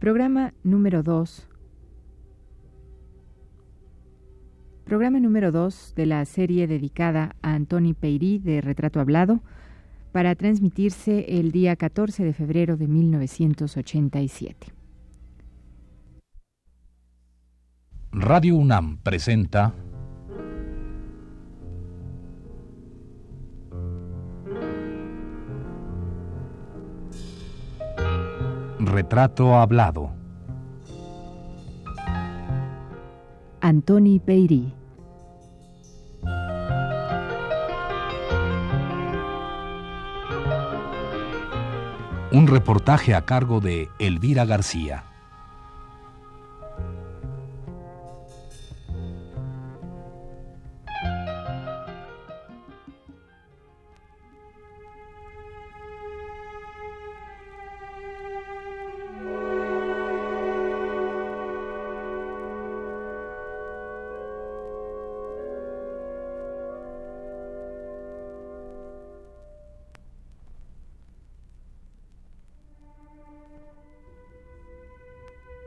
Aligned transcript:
Programa 0.00 0.54
número 0.64 1.02
2. 1.02 1.46
Programa 4.86 5.20
número 5.20 5.52
2 5.52 5.92
de 5.94 6.06
la 6.06 6.24
serie 6.24 6.66
dedicada 6.66 7.36
a 7.42 7.52
Antoni 7.52 7.92
Peirí 7.92 8.38
de 8.38 8.62
Retrato 8.62 8.98
Hablado 8.98 9.40
para 10.10 10.34
transmitirse 10.36 11.26
el 11.38 11.52
día 11.52 11.76
14 11.76 12.24
de 12.24 12.32
febrero 12.32 12.78
de 12.78 12.88
1987. 12.88 14.72
Radio 18.12 18.56
UNAM 18.56 18.96
presenta 19.02 19.74
Retrato 28.82 29.56
Hablado. 29.56 30.10
Antoni 33.60 34.18
Peirí. 34.20 34.72
Un 42.32 42.46
reportaje 42.46 43.14
a 43.14 43.26
cargo 43.26 43.60
de 43.60 43.90
Elvira 43.98 44.46
García. 44.46 45.09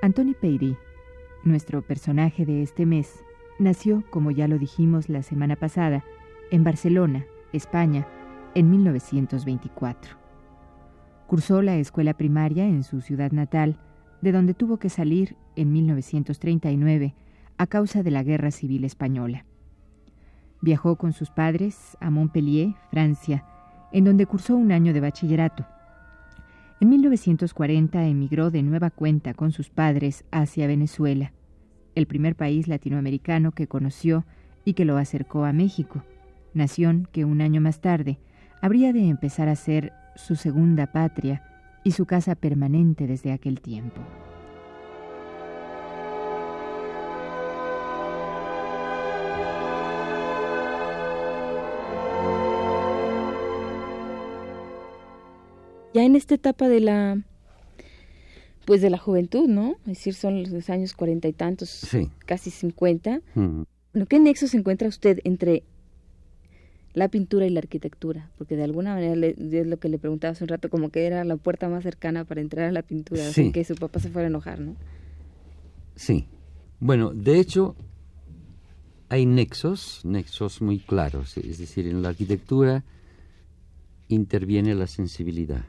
Antoni 0.04 0.34
Peirí, 0.34 0.76
nuestro 1.46 1.82
personaje 1.82 2.46
de 2.46 2.62
este 2.62 2.86
mes, 2.86 3.24
nació, 3.58 4.04
como 4.10 4.32
ya 4.32 4.50
lo 4.50 4.60
dijimos 4.60 5.08
la 5.08 5.24
semana 5.24 5.56
pasada, 5.56 6.04
en 6.52 6.66
Barcelona, 6.66 7.26
España, 7.54 8.06
en 8.54 8.70
1924. 8.70 10.18
Cursó 11.26 11.62
la 11.62 11.78
escuela 11.78 12.16
primaria 12.16 12.66
en 12.66 12.84
su 12.84 13.00
ciudad 13.00 13.32
natal, 13.32 13.80
de 14.22 14.34
donde 14.34 14.54
tuvo 14.54 14.76
que 14.76 14.90
salir 14.90 15.38
en 15.56 15.72
1939 15.72 17.16
a 17.58 17.68
causa 17.68 18.04
de 18.04 18.12
la 18.12 18.24
Guerra 18.24 18.52
Civil 18.52 18.84
Española. 18.84 19.46
Viajó 20.60 20.98
con 20.98 21.14
sus 21.14 21.30
padres 21.30 21.96
a 22.02 22.10
Montpellier, 22.10 22.74
Francia, 22.92 23.46
en 23.94 24.04
donde 24.04 24.26
cursó 24.26 24.58
un 24.58 24.74
año 24.74 24.92
de 24.92 25.00
bachillerato 25.00 25.66
en 26.84 26.90
1940 26.90 28.08
emigró 28.08 28.52
de 28.52 28.62
nueva 28.62 28.90
cuenta 28.90 29.34
con 29.34 29.54
sus 29.54 29.70
padres 29.70 30.26
hacia 30.32 30.68
Venezuela, 30.68 31.32
el 31.96 32.08
primer 32.08 32.36
país 32.36 32.68
latinoamericano 32.68 33.54
que 33.54 33.68
conoció 33.68 34.26
y 34.66 34.74
que 34.74 34.84
lo 34.84 34.98
acercó 34.98 35.46
a 35.46 35.54
México, 35.54 36.04
nación 36.54 37.08
que 37.14 37.24
un 37.24 37.40
año 37.40 37.62
más 37.62 37.80
tarde 37.80 38.20
habría 38.62 38.92
de 38.92 39.08
empezar 39.08 39.48
a 39.48 39.56
ser 39.56 39.94
su 40.18 40.36
segunda 40.36 40.92
patria 40.92 41.42
y 41.86 41.92
su 41.92 42.06
casa 42.06 42.36
permanente 42.36 43.08
desde 43.08 43.32
aquel 43.32 43.62
tiempo. 43.62 44.02
Ya 55.94 56.04
en 56.04 56.16
esta 56.16 56.36
etapa 56.36 56.68
de 56.68 56.80
la 56.80 57.22
pues 58.66 58.82
de 58.82 58.90
la 58.90 58.98
juventud, 58.98 59.48
¿no? 59.50 59.76
Es 59.82 59.98
decir, 59.98 60.14
son 60.14 60.44
los 60.44 60.70
años 60.70 60.94
cuarenta 60.94 61.28
y 61.28 61.34
tantos, 61.34 61.86
casi 62.26 62.50
cincuenta. 62.50 63.22
¿Qué 64.08 64.20
nexo 64.20 64.48
se 64.48 64.58
encuentra 64.58 64.88
usted 64.88 65.20
entre 65.26 65.64
la 66.94 67.10
pintura 67.10 67.46
y 67.46 67.50
la 67.50 67.60
arquitectura? 67.60 68.32
Porque 68.38 68.56
de 68.56 68.64
alguna 68.64 68.94
manera 68.94 69.28
es 69.28 69.68
lo 69.68 69.78
que 69.78 69.90
le 69.90 70.00
preguntaba 70.00 70.32
hace 70.32 70.46
un 70.46 70.48
rato, 70.48 70.70
como 70.70 70.90
que 70.90 71.06
era 71.06 71.26
la 71.26 71.36
puerta 71.36 71.68
más 71.68 71.84
cercana 71.84 72.24
para 72.24 72.40
entrar 72.40 72.70
a 72.70 72.72
la 72.72 72.84
pintura, 72.84 73.24
sin 73.32 73.52
que 73.52 73.66
su 73.66 73.76
papá 73.76 74.00
se 74.00 74.10
fuera 74.10 74.28
a 74.28 74.30
enojar, 74.30 74.60
¿no? 74.62 74.78
Sí. 75.96 76.28
Bueno, 76.80 77.12
de 77.14 77.40
hecho, 77.40 77.76
hay 79.10 79.26
nexos, 79.26 80.02
nexos 80.06 80.62
muy 80.62 80.80
claros. 80.80 81.38
Es 81.38 81.58
decir, 81.58 81.86
en 81.88 82.02
la 82.02 82.10
arquitectura 82.10 82.86
interviene 84.08 84.74
la 84.74 84.88
sensibilidad 84.88 85.66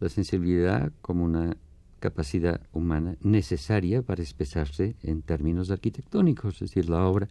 la 0.00 0.08
sensibilidad 0.08 0.92
como 1.00 1.24
una 1.24 1.56
capacidad 2.00 2.60
humana 2.72 3.16
necesaria 3.22 4.02
para 4.02 4.22
expresarse 4.22 4.96
en 5.02 5.22
términos 5.22 5.70
arquitectónicos, 5.70 6.54
es 6.54 6.70
decir, 6.70 6.90
la 6.90 7.04
obra 7.06 7.28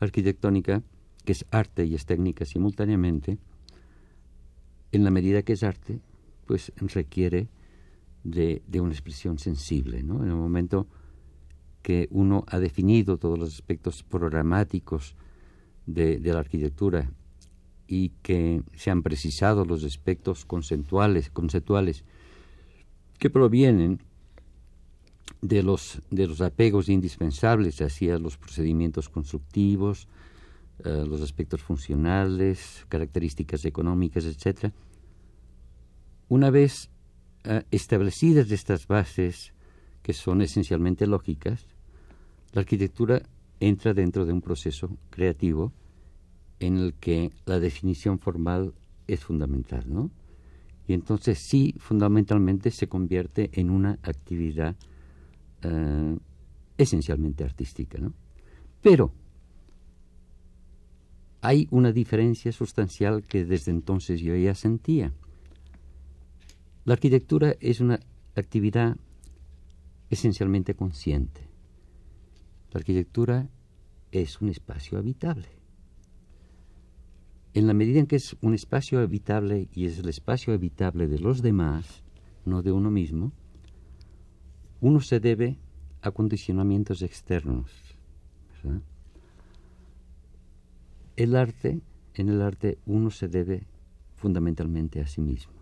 arquitectónica, 0.00 0.82
que 1.24 1.32
es 1.32 1.44
arte 1.50 1.84
y 1.84 1.94
es 1.94 2.06
técnica 2.06 2.44
simultáneamente, 2.44 3.38
en 4.92 5.04
la 5.04 5.10
medida 5.10 5.42
que 5.42 5.52
es 5.52 5.62
arte, 5.62 6.00
pues 6.46 6.72
requiere 6.76 7.48
de, 8.24 8.62
una 8.80 8.92
expresión 8.92 9.38
sensible. 9.38 9.98
En 9.98 10.10
el 10.10 10.34
momento 10.34 10.86
que 11.82 12.08
uno 12.10 12.44
ha 12.48 12.58
definido 12.58 13.18
todos 13.18 13.38
los 13.38 13.54
aspectos 13.54 14.02
programáticos 14.02 15.14
de, 15.86 16.18
de 16.18 16.32
la 16.32 16.40
arquitectura 16.40 17.10
y 17.90 18.10
que 18.22 18.62
se 18.76 18.92
han 18.92 19.02
precisado 19.02 19.64
los 19.64 19.82
aspectos 19.82 20.44
conceptuales, 20.44 21.28
conceptuales 21.28 22.04
que 23.18 23.30
provienen 23.30 24.00
de 25.42 25.64
los, 25.64 26.00
de 26.08 26.28
los 26.28 26.40
apegos 26.40 26.88
indispensables 26.88 27.82
hacia 27.82 28.20
los 28.20 28.38
procedimientos 28.38 29.08
constructivos, 29.08 30.06
eh, 30.84 31.04
los 31.04 31.20
aspectos 31.20 31.62
funcionales, 31.62 32.86
características 32.88 33.64
económicas, 33.64 34.24
etc. 34.24 34.72
Una 36.28 36.50
vez 36.50 36.90
eh, 37.42 37.64
establecidas 37.72 38.52
estas 38.52 38.86
bases, 38.86 39.52
que 40.04 40.12
son 40.12 40.42
esencialmente 40.42 41.08
lógicas, 41.08 41.66
la 42.52 42.60
arquitectura 42.60 43.22
entra 43.58 43.94
dentro 43.94 44.26
de 44.26 44.32
un 44.32 44.42
proceso 44.42 44.96
creativo 45.10 45.72
en 46.60 46.76
el 46.76 46.94
que 46.94 47.32
la 47.46 47.58
definición 47.58 48.18
formal 48.18 48.74
es 49.08 49.24
fundamental, 49.24 49.84
¿no? 49.92 50.10
Y 50.86 50.92
entonces 50.92 51.38
sí, 51.38 51.74
fundamentalmente 51.78 52.70
se 52.70 52.88
convierte 52.88 53.50
en 53.54 53.70
una 53.70 53.98
actividad 54.02 54.76
eh, 55.62 56.18
esencialmente 56.76 57.44
artística, 57.44 57.98
¿no? 57.98 58.12
Pero 58.82 59.12
hay 61.40 61.66
una 61.70 61.92
diferencia 61.92 62.52
sustancial 62.52 63.24
que 63.24 63.44
desde 63.44 63.70
entonces 63.70 64.20
yo 64.20 64.36
ya 64.36 64.54
sentía. 64.54 65.12
La 66.84 66.94
arquitectura 66.94 67.56
es 67.60 67.80
una 67.80 68.00
actividad 68.36 68.96
esencialmente 70.10 70.74
consciente. 70.74 71.40
La 72.72 72.78
arquitectura 72.78 73.48
es 74.12 74.40
un 74.40 74.48
espacio 74.50 74.98
habitable 74.98 75.59
en 77.52 77.66
la 77.66 77.74
medida 77.74 77.98
en 77.98 78.06
que 78.06 78.16
es 78.16 78.36
un 78.40 78.54
espacio 78.54 79.00
habitable 79.00 79.68
y 79.72 79.86
es 79.86 79.98
el 79.98 80.08
espacio 80.08 80.54
habitable 80.54 81.08
de 81.08 81.18
los 81.18 81.42
demás, 81.42 82.04
no 82.44 82.62
de 82.62 82.70
uno 82.72 82.90
mismo, 82.90 83.32
uno 84.80 85.00
se 85.00 85.20
debe 85.20 85.58
a 86.00 86.12
condicionamientos 86.12 87.02
externos. 87.02 87.70
El 91.16 91.36
arte, 91.36 91.80
en 92.14 92.28
el 92.28 92.40
arte 92.40 92.78
uno 92.86 93.10
se 93.10 93.28
debe 93.28 93.66
fundamentalmente 94.16 95.00
a 95.00 95.06
sí 95.06 95.20
mismo. 95.20 95.54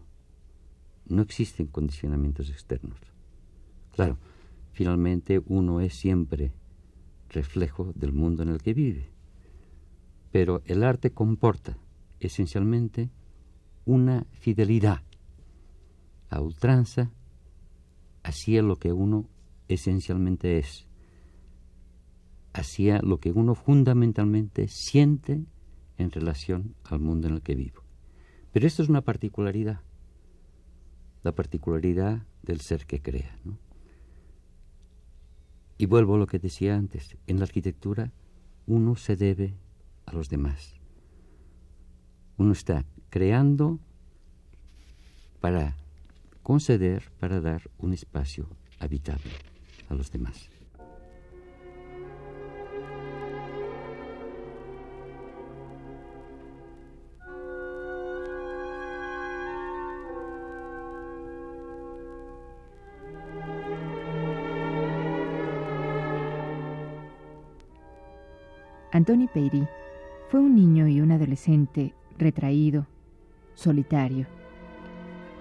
No 1.06 1.22
existen 1.22 1.66
condicionamientos 1.66 2.50
externos. 2.50 2.98
Claro, 3.94 4.18
finalmente 4.72 5.40
uno 5.46 5.80
es 5.80 5.94
siempre 5.94 6.52
reflejo 7.30 7.92
del 7.94 8.12
mundo 8.12 8.42
en 8.42 8.50
el 8.50 8.62
que 8.62 8.74
vive 8.74 9.17
pero 10.30 10.62
el 10.66 10.82
arte 10.84 11.10
comporta 11.10 11.78
esencialmente 12.20 13.10
una 13.84 14.26
fidelidad 14.32 15.02
a 16.28 16.40
ultranza 16.40 17.10
hacia 18.22 18.62
lo 18.62 18.76
que 18.76 18.92
uno 18.92 19.28
esencialmente 19.68 20.58
es, 20.58 20.86
hacia 22.52 23.00
lo 23.00 23.18
que 23.18 23.32
uno 23.32 23.54
fundamentalmente 23.54 24.68
siente 24.68 25.44
en 25.96 26.10
relación 26.10 26.74
al 26.84 27.00
mundo 27.00 27.28
en 27.28 27.34
el 27.34 27.42
que 27.42 27.54
vivo. 27.54 27.82
Pero 28.52 28.66
esto 28.66 28.82
es 28.82 28.88
una 28.88 29.02
particularidad. 29.02 29.80
la 31.24 31.34
particularidad 31.34 32.26
del 32.42 32.60
ser 32.60 32.86
que 32.86 33.02
crea. 33.02 33.36
Y 35.76 35.86
vuelvo 35.86 36.14
a 36.14 36.18
lo 36.18 36.26
que 36.26 36.38
decía 36.38 36.76
antes, 36.76 37.16
en 37.26 37.38
la 37.38 37.44
arquitectura 37.44 38.12
uno 38.66 38.94
se 38.94 39.16
debe 39.16 39.56
a 40.08 40.12
los 40.14 40.28
demás. 40.28 40.74
Uno 42.38 42.52
está 42.52 42.84
creando 43.10 43.78
para 45.40 45.76
conceder, 46.42 47.10
para 47.20 47.40
dar 47.40 47.62
un 47.78 47.92
espacio 47.92 48.48
habitable 48.78 49.32
a 49.88 49.94
los 49.94 50.10
demás. 50.10 50.48
Antoni 68.90 69.28
Peirí 69.28 69.68
fue 70.28 70.40
un 70.40 70.54
niño 70.54 70.86
y 70.88 71.00
un 71.00 71.10
adolescente 71.10 71.94
retraído, 72.18 72.86
solitario. 73.54 74.26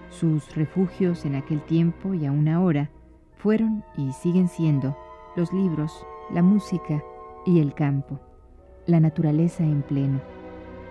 Sus 0.10 0.56
refugios 0.56 1.26
en 1.26 1.36
aquel 1.36 1.62
tiempo 1.62 2.14
y 2.14 2.26
aún 2.26 2.48
ahora 2.48 2.90
fueron 3.36 3.84
y 3.98 4.14
siguen 4.14 4.48
siendo 4.48 4.98
los 5.36 5.52
libros, 5.52 6.06
la 6.32 6.42
música 6.42 7.04
y 7.46 7.60
el 7.60 7.74
campo, 7.74 8.20
la 8.86 9.02
naturaleza 9.02 9.64
en 9.64 9.82
pleno, 9.82 10.22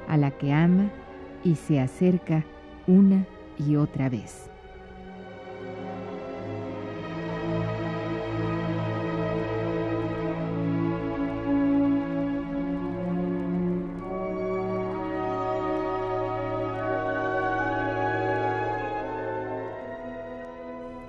a 0.09 0.19
la 0.19 0.31
que 0.31 0.53
ama 0.53 0.91
y 1.43 1.55
se 1.55 1.81
acerca 1.81 2.45
una 2.87 3.27
y 3.59 3.77
otra 3.77 4.11
vez. 4.11 4.51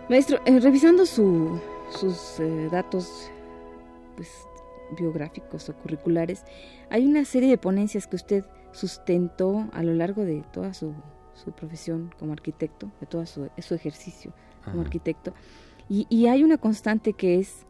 Maestro, 0.09 0.39
eh, 0.45 0.61
revisando 0.61 1.05
sus 1.05 2.39
eh, 2.39 2.69
datos 2.71 3.29
pues, 4.15 4.29
biográficos 4.97 5.67
o 5.67 5.73
curriculares, 5.73 6.45
hay 6.89 7.05
una 7.05 7.25
serie 7.25 7.49
de 7.49 7.57
ponencias 7.57 8.07
que 8.07 8.15
usted 8.15 8.45
sustentó 8.71 9.67
a 9.73 9.83
lo 9.83 9.93
largo 9.93 10.23
de 10.23 10.43
toda 10.53 10.73
su, 10.73 10.93
profesión 11.57 12.13
como 12.17 12.31
arquitecto, 12.31 12.89
de 13.01 13.05
todo 13.05 13.25
su, 13.25 13.49
ejercicio 13.75 14.33
como 14.63 14.81
arquitecto, 14.81 15.33
y, 15.89 16.27
hay 16.27 16.43
una 16.43 16.57
constante 16.57 17.13
que 17.13 17.39
es 17.39 17.65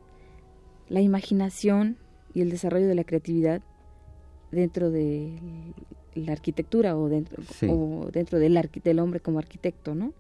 la 0.90 1.02
imaginación 1.02 1.98
y 2.34 2.42
el 2.42 2.50
desarrollo 2.52 2.88
de 2.88 2.96
la 2.96 3.04
creatividad 3.04 3.62
dentro 4.52 4.92
de 4.92 5.40
la 6.14 6.34
arquitectura 6.34 6.96
o 6.98 7.10
dentro, 7.10 7.44
o 7.68 8.10
dentro 8.12 8.40
del, 8.40 8.60
del 8.84 9.00
hombre 9.00 9.20
como 9.20 9.40
arquitecto, 9.40 9.96
¿no? 9.96 10.14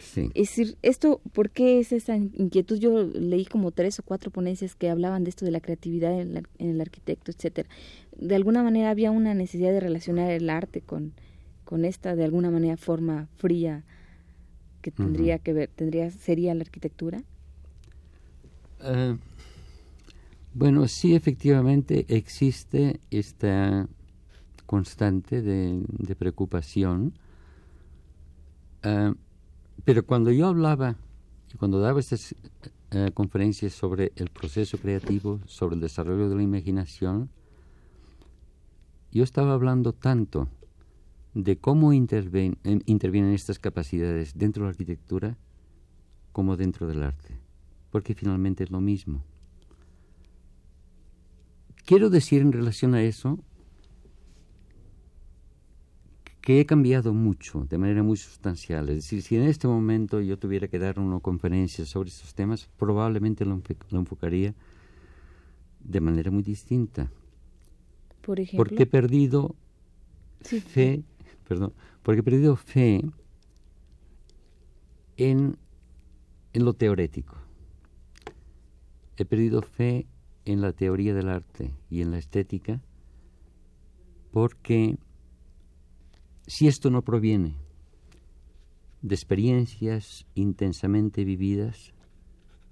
Es 0.00 0.32
decir, 0.34 0.76
esto, 0.82 1.20
¿por 1.32 1.50
qué 1.50 1.78
es 1.78 1.92
esa 1.92 2.16
inquietud? 2.16 2.78
Yo 2.78 3.04
leí 3.04 3.44
como 3.44 3.70
tres 3.70 3.98
o 3.98 4.02
cuatro 4.02 4.30
ponencias 4.30 4.74
que 4.74 4.88
hablaban 4.88 5.24
de 5.24 5.30
esto 5.30 5.44
de 5.44 5.50
la 5.50 5.60
creatividad 5.60 6.18
en, 6.20 6.46
el 6.58 6.80
arquitecto, 6.80 7.30
etcétera. 7.30 7.68
De 8.16 8.34
alguna 8.34 8.62
manera 8.62 8.90
había 8.90 9.10
una 9.10 9.34
necesidad 9.34 9.72
de 9.72 9.80
relacionar 9.80 10.30
el 10.30 10.48
arte 10.50 10.80
con, 10.80 11.12
con 11.64 11.84
esta, 11.84 12.16
de 12.16 12.24
alguna 12.24 12.50
manera, 12.50 12.76
forma 12.76 13.28
fría 13.36 13.84
que 14.82 14.90
tendría 14.90 15.38
que 15.38 15.52
ver, 15.52 15.68
tendría, 15.74 16.10
sería 16.10 16.54
la 16.54 16.62
arquitectura. 16.62 17.22
Eh, 18.82 19.16
bueno, 20.54 20.88
sí, 20.88 21.14
efectivamente 21.14 22.06
existe 22.08 22.98
esta 23.10 23.86
constante 24.66 25.42
de, 25.42 26.14
preocupación. 26.16 27.12
Eh, 28.82 29.12
pero 29.84 30.04
cuando 30.04 30.30
yo 30.30 30.46
hablaba 30.46 30.96
cuando 31.58 31.80
daba 31.80 32.00
estas 32.00 32.34
eh, 32.92 33.10
conferencias 33.12 33.72
sobre 33.72 34.12
el 34.16 34.28
proceso 34.28 34.78
creativo, 34.78 35.40
sobre 35.46 35.74
el 35.74 35.80
desarrollo 35.80 36.28
de 36.28 36.36
la 36.36 36.42
imaginación, 36.42 37.30
yo 39.10 39.24
estaba 39.24 39.54
hablando 39.54 39.92
tanto 39.92 40.48
de 41.34 41.58
cómo 41.58 41.92
intervienen 41.92 43.32
estas 43.32 43.58
capacidades 43.58 44.36
dentro 44.36 44.62
de 44.62 44.66
la 44.66 44.70
arquitectura 44.70 45.36
como 46.32 46.56
dentro 46.56 46.86
del 46.86 47.02
arte, 47.02 47.38
porque 47.90 48.14
finalmente 48.14 48.64
es 48.64 48.70
lo 48.70 48.80
mismo. 48.80 49.24
Quiero 51.84 52.10
decir 52.10 52.42
en 52.42 52.52
relación 52.52 52.94
a 52.94 53.02
eso 53.02 53.40
que 56.40 56.60
he 56.60 56.66
cambiado 56.66 57.12
mucho, 57.12 57.66
de 57.68 57.78
manera 57.78 58.02
muy 58.02 58.16
sustancial. 58.16 58.88
Es 58.88 58.96
decir, 58.96 59.22
si 59.22 59.36
en 59.36 59.42
este 59.42 59.68
momento 59.68 60.20
yo 60.20 60.38
tuviera 60.38 60.68
que 60.68 60.78
dar 60.78 60.98
una 60.98 61.20
conferencia 61.20 61.84
sobre 61.84 62.08
estos 62.08 62.34
temas, 62.34 62.68
probablemente 62.78 63.44
lo, 63.44 63.60
enfocaría 63.90 64.54
de 65.80 66.00
manera 66.00 66.30
muy 66.30 66.42
distinta. 66.42 67.10
Por 68.22 68.40
ejemplo. 68.40 68.64
Porque 68.64 68.84
he 68.84 68.86
perdido 68.86 69.54
fe, 70.42 71.02
perdón, 71.46 71.74
porque 72.02 72.20
he 72.20 72.24
perdido 72.24 72.56
fe 72.56 73.04
en, 75.16 75.58
en 76.54 76.64
lo 76.64 76.72
teorético. 76.72 77.36
He 79.16 79.26
perdido 79.26 79.60
fe 79.60 80.06
en 80.46 80.62
la 80.62 80.72
teoría 80.72 81.14
del 81.14 81.28
arte 81.28 81.74
y 81.90 82.00
en 82.00 82.10
la 82.10 82.18
estética 82.18 82.80
porque 84.30 84.96
si 86.50 86.66
esto 86.66 86.90
no 86.90 87.02
proviene 87.02 87.54
de 89.02 89.14
experiencias 89.14 90.26
intensamente 90.34 91.24
vividas, 91.24 91.94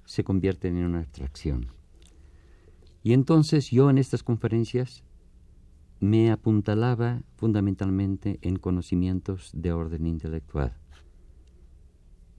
se 0.05 0.25
convierten 0.25 0.77
en 0.77 0.85
una 0.85 0.99
abstracción. 0.99 1.69
Y 3.05 3.13
entonces 3.13 3.71
yo 3.71 3.89
en 3.89 3.99
estas 3.99 4.25
conferencias 4.25 5.05
me 6.01 6.33
apuntalaba 6.33 7.23
fundamentalmente 7.37 8.41
en 8.43 8.57
conocimientos 8.57 9.53
de 9.55 9.71
orden 9.71 10.09
intelectual, 10.09 10.77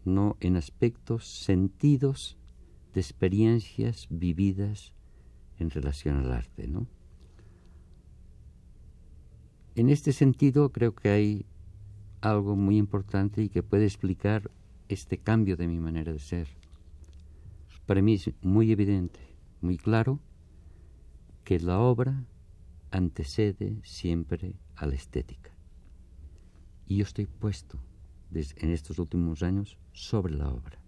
no 0.04 0.36
en 0.42 0.58
aspectos 0.58 1.26
sentidos 1.26 2.38
de 2.94 3.00
experiencias 3.00 4.08
vividas 4.10 4.94
en 5.58 5.70
relación 5.70 6.18
al 6.18 6.34
arte, 6.34 6.68
¿no? 6.68 6.86
En 9.76 9.90
este 9.90 10.12
sentido, 10.14 10.72
creo 10.72 10.94
que 10.94 11.10
hay 11.10 11.46
algo 12.22 12.56
muy 12.56 12.78
importante 12.78 13.42
y 13.42 13.50
que 13.50 13.64
puede 13.64 13.86
explicar 13.86 14.52
este 14.90 15.18
cambio 15.18 15.56
de 15.56 15.68
mi 15.68 15.80
manera 15.80 16.12
de 16.12 16.20
ser. 16.20 16.48
Para 17.86 18.02
mí 18.02 18.16
es 18.16 18.30
muy 18.42 18.72
evidente, 18.72 19.20
muy 19.62 19.78
claro, 19.78 20.20
que 21.44 21.60
la 21.60 21.80
obra 21.80 22.26
antecede 22.92 23.80
siempre 23.84 24.56
a 24.76 24.86
la 24.86 24.96
estética. 24.96 25.52
Y 26.88 26.98
yo 26.98 27.04
estoy 27.04 27.26
puesto 27.26 27.80
en 28.34 28.72
estos 28.72 29.00
últimos 29.00 29.44
años 29.44 29.78
sobre 29.92 30.36
la 30.36 30.50
obra. 30.50 30.80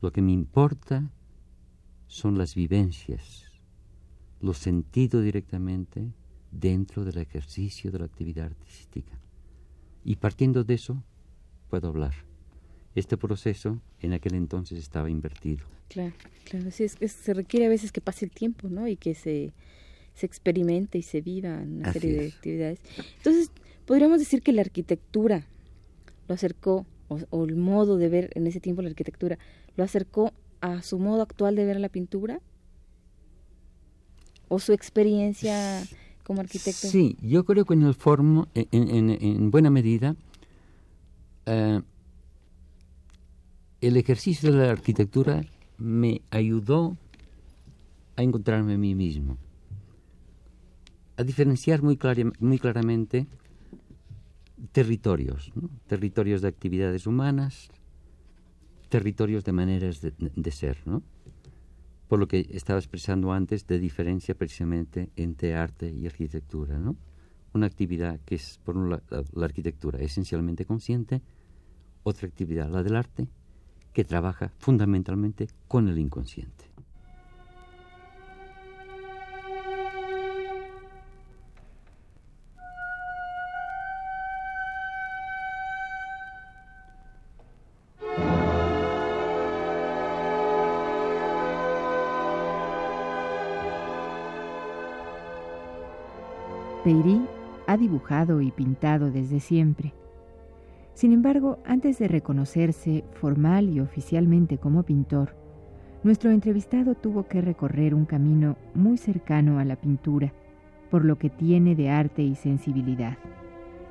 Lo 0.00 0.12
que 0.12 0.22
me 0.22 0.32
importa 0.32 1.10
son 2.06 2.38
las 2.38 2.54
vivencias, 2.54 3.50
lo 4.40 4.54
sentido 4.54 5.20
directamente 5.20 6.12
dentro 6.50 7.04
del 7.04 7.18
ejercicio 7.18 7.90
de 7.90 8.00
la 8.00 8.04
actividad 8.06 8.46
artística. 8.46 9.18
Y 10.04 10.16
partiendo 10.16 10.64
de 10.64 10.74
eso, 10.74 11.02
puedo 11.68 11.88
hablar. 11.88 12.14
Este 12.94 13.16
proceso 13.16 13.80
en 14.00 14.12
aquel 14.12 14.34
entonces 14.34 14.78
estaba 14.78 15.10
invertido. 15.10 15.64
Claro, 15.88 16.14
claro, 16.44 16.70
sí, 16.70 16.84
es, 16.84 17.12
se 17.12 17.34
requiere 17.34 17.66
a 17.66 17.68
veces 17.68 17.92
que 17.92 18.00
pase 18.00 18.24
el 18.24 18.30
tiempo, 18.30 18.68
¿no? 18.68 18.88
Y 18.88 18.96
que 18.96 19.14
se, 19.14 19.52
se 20.14 20.26
experimente 20.26 20.98
y 20.98 21.02
se 21.02 21.20
viva 21.20 21.58
una 21.58 21.92
serie 21.92 22.14
de 22.14 22.28
actividades. 22.28 22.80
Entonces, 23.16 23.50
podríamos 23.86 24.18
decir 24.18 24.42
que 24.42 24.52
la 24.52 24.62
arquitectura 24.62 25.46
lo 26.28 26.34
acercó, 26.34 26.86
o, 27.08 27.44
el 27.44 27.56
modo 27.56 27.96
de 27.96 28.08
ver 28.08 28.30
en 28.34 28.46
ese 28.46 28.60
tiempo 28.60 28.82
la 28.82 28.88
arquitectura, 28.88 29.38
lo 29.76 29.82
acercó 29.82 30.32
a 30.60 30.82
su 30.82 30.98
modo 30.98 31.22
actual 31.22 31.56
de 31.56 31.64
ver 31.64 31.80
la 31.80 31.88
pintura, 31.88 32.40
o 34.48 34.58
su 34.58 34.72
experiencia 34.72 35.82
Sí, 36.88 37.16
yo 37.22 37.44
creo 37.44 37.64
que 37.64 37.74
en 37.74 37.82
el 37.82 37.94
formo, 37.94 38.48
en, 38.54 39.50
buena 39.50 39.70
medida, 39.70 40.16
eh, 41.46 41.80
el 43.80 43.96
ejercicio 43.96 44.52
de 44.52 44.58
la 44.58 44.70
arquitectura 44.70 45.42
me 45.78 46.20
ayudó 46.30 46.96
a 48.16 48.22
encontrarme 48.22 48.74
a 48.74 48.78
mí 48.78 48.94
mismo, 48.94 49.38
a 51.16 51.24
diferenciar 51.24 51.82
muy, 51.82 51.98
muy 52.38 52.58
claramente 52.58 53.26
territorios, 54.72 55.52
territorios 55.86 56.42
de 56.42 56.48
actividades 56.48 57.06
humanas, 57.06 57.70
territorios 58.88 59.44
de 59.44 59.52
maneras 59.52 60.00
de, 60.02 60.50
ser, 60.50 60.78
¿no? 60.84 61.02
Por 62.10 62.18
lo 62.18 62.26
que 62.26 62.44
estaba 62.50 62.80
expresando 62.80 63.30
antes 63.30 63.68
de 63.68 63.78
diferencia 63.78 64.34
precisamente 64.34 65.10
entre 65.14 65.54
arte 65.54 65.92
y 65.92 66.06
arquitectura, 66.06 66.76
¿no? 66.76 66.96
Una 67.54 67.66
actividad 67.66 68.18
que 68.24 68.34
es, 68.34 68.58
por 68.64 68.76
un 68.76 68.90
lado, 68.90 69.04
la 69.32 69.44
arquitectura 69.44 70.00
esencialmente 70.00 70.64
consciente, 70.64 71.22
otra 72.02 72.26
actividad, 72.26 72.68
la 72.68 72.82
del 72.82 72.96
arte, 72.96 73.28
que 73.92 74.02
trabaja 74.04 74.52
fundamentalmente 74.58 75.50
con 75.68 75.86
el 75.86 76.00
inconsciente. 76.00 76.64
Y 98.40 98.50
pintado 98.50 99.10
desde 99.10 99.40
siempre. 99.40 99.94
Sin 100.94 101.12
embargo, 101.12 101.58
antes 101.64 101.98
de 101.98 102.08
reconocerse 102.08 103.04
formal 103.14 103.70
y 103.70 103.80
oficialmente 103.80 104.58
como 104.58 104.82
pintor, 104.82 105.34
nuestro 106.02 106.30
entrevistado 106.30 106.94
tuvo 106.94 107.28
que 107.28 107.40
recorrer 107.40 107.94
un 107.94 108.06
camino 108.06 108.56
muy 108.74 108.98
cercano 108.98 109.58
a 109.58 109.64
la 109.64 109.76
pintura, 109.76 110.32
por 110.90 111.04
lo 111.04 111.18
que 111.18 111.30
tiene 111.30 111.74
de 111.74 111.90
arte 111.90 112.22
y 112.22 112.34
sensibilidad, 112.34 113.16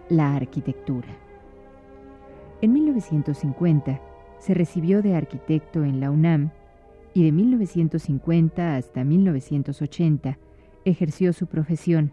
la 0.10 0.36
arquitectura. 0.36 1.08
En 2.62 2.74
1950 2.74 4.02
se 4.40 4.54
recibió 4.54 5.02
de 5.02 5.16
arquitecto 5.16 5.84
en 5.84 6.00
la 6.00 6.12
UNAM 6.12 6.52
y 7.14 7.24
de 7.24 7.32
1950 7.32 8.76
hasta 8.76 9.04
1980 9.04 10.38
ejerció 10.86 11.34
su 11.34 11.48
profesión, 11.48 12.12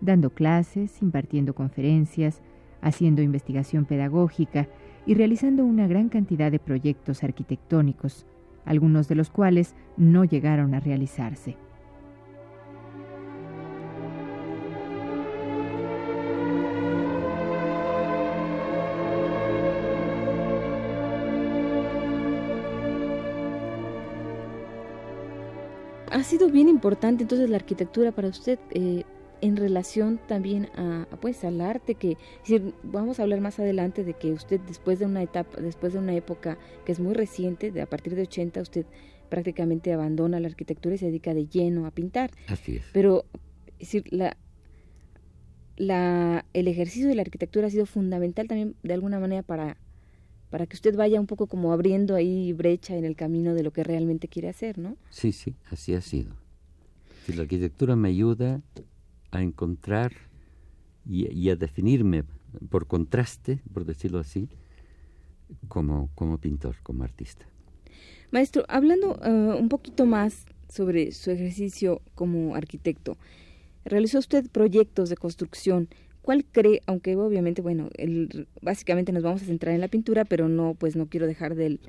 dando 0.00 0.30
clases, 0.30 1.02
impartiendo 1.02 1.54
conferencias, 1.54 2.40
haciendo 2.82 3.22
investigación 3.22 3.84
pedagógica 3.84 4.68
y 5.06 5.14
realizando 5.14 5.64
una 5.64 5.86
gran 5.86 6.08
cantidad 6.08 6.50
de 6.50 6.58
proyectos 6.58 7.22
arquitectónicos, 7.24 8.26
algunos 8.64 9.08
de 9.08 9.14
los 9.14 9.30
cuales 9.30 9.74
no 9.96 10.24
llegaron 10.24 10.74
a 10.74 10.80
realizarse. 10.80 11.56
Ha 26.10 26.22
sido 26.24 26.50
bien 26.50 26.68
importante 26.68 27.22
entonces 27.22 27.48
la 27.48 27.56
arquitectura 27.56 28.12
para 28.12 28.28
usted. 28.28 28.58
Eh, 28.70 29.04
en 29.40 29.56
relación 29.56 30.20
también 30.26 30.66
a, 30.76 31.06
pues 31.20 31.44
al 31.44 31.60
arte 31.60 31.94
que 31.94 32.16
vamos 32.82 33.18
a 33.18 33.22
hablar 33.22 33.40
más 33.40 33.58
adelante 33.58 34.04
de 34.04 34.14
que 34.14 34.32
usted 34.32 34.60
después 34.60 34.98
de 34.98 35.06
una 35.06 35.22
etapa 35.22 35.60
después 35.60 35.92
de 35.92 35.98
una 35.98 36.14
época 36.14 36.58
que 36.84 36.92
es 36.92 37.00
muy 37.00 37.14
reciente 37.14 37.70
de 37.70 37.82
a 37.82 37.86
partir 37.86 38.14
de 38.14 38.22
80 38.22 38.60
usted 38.60 38.86
prácticamente 39.28 39.92
abandona 39.92 40.40
la 40.40 40.48
arquitectura 40.48 40.94
y 40.94 40.98
se 40.98 41.06
dedica 41.06 41.34
de 41.34 41.46
lleno 41.46 41.86
a 41.86 41.90
pintar 41.90 42.30
así 42.48 42.76
es 42.76 42.84
pero 42.92 43.24
decir 43.78 44.04
la 44.10 44.36
la 45.76 46.44
el 46.52 46.68
ejercicio 46.68 47.08
de 47.08 47.14
la 47.14 47.22
arquitectura 47.22 47.68
ha 47.68 47.70
sido 47.70 47.86
fundamental 47.86 48.48
también 48.48 48.76
de 48.82 48.94
alguna 48.94 49.18
manera 49.18 49.42
para 49.42 49.78
para 50.50 50.66
que 50.66 50.76
usted 50.76 50.96
vaya 50.96 51.20
un 51.20 51.26
poco 51.26 51.46
como 51.46 51.72
abriendo 51.72 52.16
ahí 52.16 52.52
brecha 52.52 52.96
en 52.96 53.04
el 53.04 53.14
camino 53.14 53.54
de 53.54 53.62
lo 53.62 53.72
que 53.72 53.84
realmente 53.84 54.26
quiere 54.26 54.48
hacer, 54.48 54.78
¿no? 54.78 54.96
Sí, 55.08 55.30
sí, 55.30 55.54
así 55.70 55.94
ha 55.94 56.00
sido. 56.00 56.34
Si 57.24 57.32
la 57.32 57.42
arquitectura 57.42 57.94
me 57.94 58.08
ayuda 58.08 58.60
a 59.30 59.42
encontrar 59.42 60.12
y, 61.06 61.48
a 61.50 61.56
definirme 61.56 62.24
por 62.68 62.86
contraste, 62.86 63.60
por 63.72 63.84
decirlo 63.84 64.18
así, 64.18 64.48
como, 65.68 66.10
como 66.14 66.38
pintor, 66.38 66.76
como 66.82 67.04
artista. 67.04 67.46
Maestro, 68.30 68.64
hablando 68.68 69.18
eh, 69.24 69.56
un 69.58 69.68
poquito 69.68 70.06
más 70.06 70.46
sobre 70.68 71.12
su 71.12 71.30
ejercicio 71.30 72.00
como 72.14 72.54
arquitecto, 72.54 73.16
realizó 73.84 74.18
usted 74.18 74.48
proyectos 74.50 75.08
de 75.08 75.16
construcción. 75.16 75.88
¿Cuál 76.22 76.44
cree, 76.44 76.82
aunque 76.86 77.16
obviamente, 77.16 77.62
bueno, 77.62 77.88
básicamente 78.62 79.10
nos 79.10 79.22
vamos 79.22 79.42
a 79.42 79.46
centrar 79.46 79.74
en 79.74 79.80
la 79.80 79.88
pintura, 79.88 80.24
pero 80.24 80.48
no, 80.48 80.74
pues 80.74 80.94
no 80.94 81.06
quiero 81.06 81.26
dejar 81.26 81.54
del, 81.54 81.80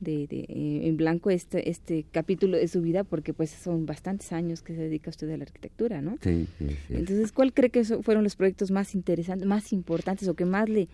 de, 0.00 0.26
de, 0.26 0.40
eh, 0.40 0.88
en 0.88 0.96
blanco 0.96 1.30
este, 1.30 1.70
este 1.70 2.04
capítulo 2.10 2.56
de 2.56 2.68
su 2.68 2.82
vida 2.82 3.04
porque 3.04 3.32
pues 3.32 3.50
son 3.50 3.86
bastantes 3.86 4.32
años 4.32 4.62
que 4.62 4.74
se 4.74 4.82
dedica 4.82 5.10
usted 5.10 5.30
a 5.30 5.36
la 5.36 5.44
arquitectura, 5.44 6.02
¿no? 6.02 6.16
Sí, 6.20 6.46
Entonces, 6.90 7.32
¿cuál 7.32 7.52
cree 7.52 7.70
que 7.70 7.84
fueron 7.84 8.24
los 8.24 8.36
proyectos 8.36 8.70
más 8.70 8.94
interesantes, 8.94 9.46
más 9.46 9.72
importantes 9.72 10.28
o 10.28 10.34
que 10.34 10.44
más 10.44 10.68
le 10.68 10.88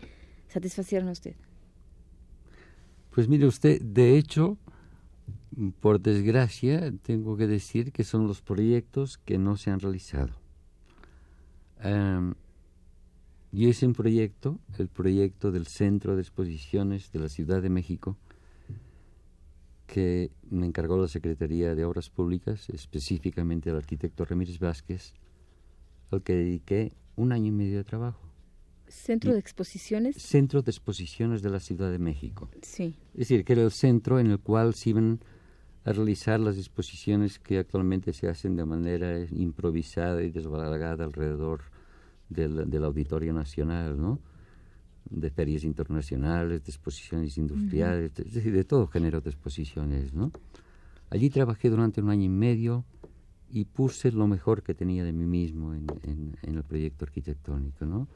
satisfacieron 0.48 1.08
a 1.08 1.12
usted? 1.12 1.34
Pues 3.10 3.28
mire 3.28 3.46
usted, 3.46 3.80
de 3.82 4.16
hecho, 4.16 4.56
por 5.80 6.00
desgracia, 6.00 6.92
tengo 7.02 7.36
que 7.36 7.46
decir 7.46 7.92
que 7.92 8.04
son 8.04 8.26
los 8.26 8.40
proyectos 8.40 9.18
que 9.18 9.38
no 9.38 9.56
se 9.56 9.70
han 9.70 9.80
realizado. 9.80 10.32
y 13.52 13.68
es 13.68 13.82
un 13.82 13.92
proyecto, 13.92 14.60
el 14.78 14.88
proyecto 14.88 15.50
del 15.50 15.66
Centro 15.66 16.14
de 16.14 16.22
Exposiciones 16.22 17.12
de 17.12 17.18
la 17.18 17.28
Ciudad 17.28 17.60
de 17.60 17.68
México, 17.68 18.16
que 19.92 20.30
me 20.48 20.64
encargó 20.64 20.96
la 20.96 21.06
Secretaría 21.06 21.74
de 21.74 21.84
Obras 21.84 22.08
Públicas, 22.08 22.70
específicamente 22.70 23.68
al 23.68 23.76
arquitecto 23.76 24.24
Ramírez 24.24 24.58
Vázquez, 24.58 25.12
al 26.10 26.22
que 26.22 26.34
dediqué 26.34 26.94
un 27.14 27.30
año 27.30 27.48
y 27.48 27.50
medio 27.50 27.76
de 27.76 27.84
trabajo. 27.84 28.26
¿Centro 28.88 29.34
de 29.34 29.38
exposiciones? 29.38 30.16
Centro 30.16 30.62
de 30.62 30.70
exposiciones 30.70 31.42
de 31.42 31.50
la 31.50 31.60
Ciudad 31.60 31.90
de 31.90 31.98
México. 31.98 32.48
Sí. 32.62 32.96
Es 33.12 33.28
decir, 33.28 33.44
que 33.44 33.52
era 33.52 33.60
el 33.60 33.70
centro 33.70 34.18
en 34.18 34.30
el 34.30 34.38
cual 34.38 34.72
se 34.72 34.88
iban 34.88 35.20
a 35.84 35.92
realizar 35.92 36.40
las 36.40 36.56
exposiciones 36.56 37.38
que 37.38 37.58
actualmente 37.58 38.14
se 38.14 38.30
hacen 38.30 38.56
de 38.56 38.64
manera 38.64 39.20
improvisada 39.30 40.22
y 40.22 40.30
desbalagada 40.30 41.04
alrededor 41.04 41.64
del, 42.30 42.70
del 42.70 42.84
Auditorio 42.84 43.34
Nacional, 43.34 44.00
¿no? 44.00 44.20
De 45.10 45.30
ferias 45.30 45.64
internacionales, 45.64 46.64
de 46.64 46.70
exposiciones 46.70 47.36
industriales, 47.38 48.12
de, 48.14 48.64
todo 48.64 48.86
género 48.86 49.20
de 49.20 49.30
exposiciones, 49.30 50.14
¿no? 50.14 50.32
Allí 51.10 51.28
trabajé 51.28 51.68
durante 51.68 52.00
un 52.00 52.10
año 52.10 52.24
y 52.24 52.28
medio 52.28 52.84
y 53.50 53.66
puse 53.66 54.10
lo 54.12 54.26
mejor 54.26 54.62
que 54.62 54.74
tenía 54.74 55.04
de 55.04 55.12
mí 55.12 55.26
mismo 55.26 55.74
en, 55.74 56.36
el 56.42 56.62
proyecto 56.64 57.04
arquitectónico, 57.04 57.84
¿no? 57.84 58.08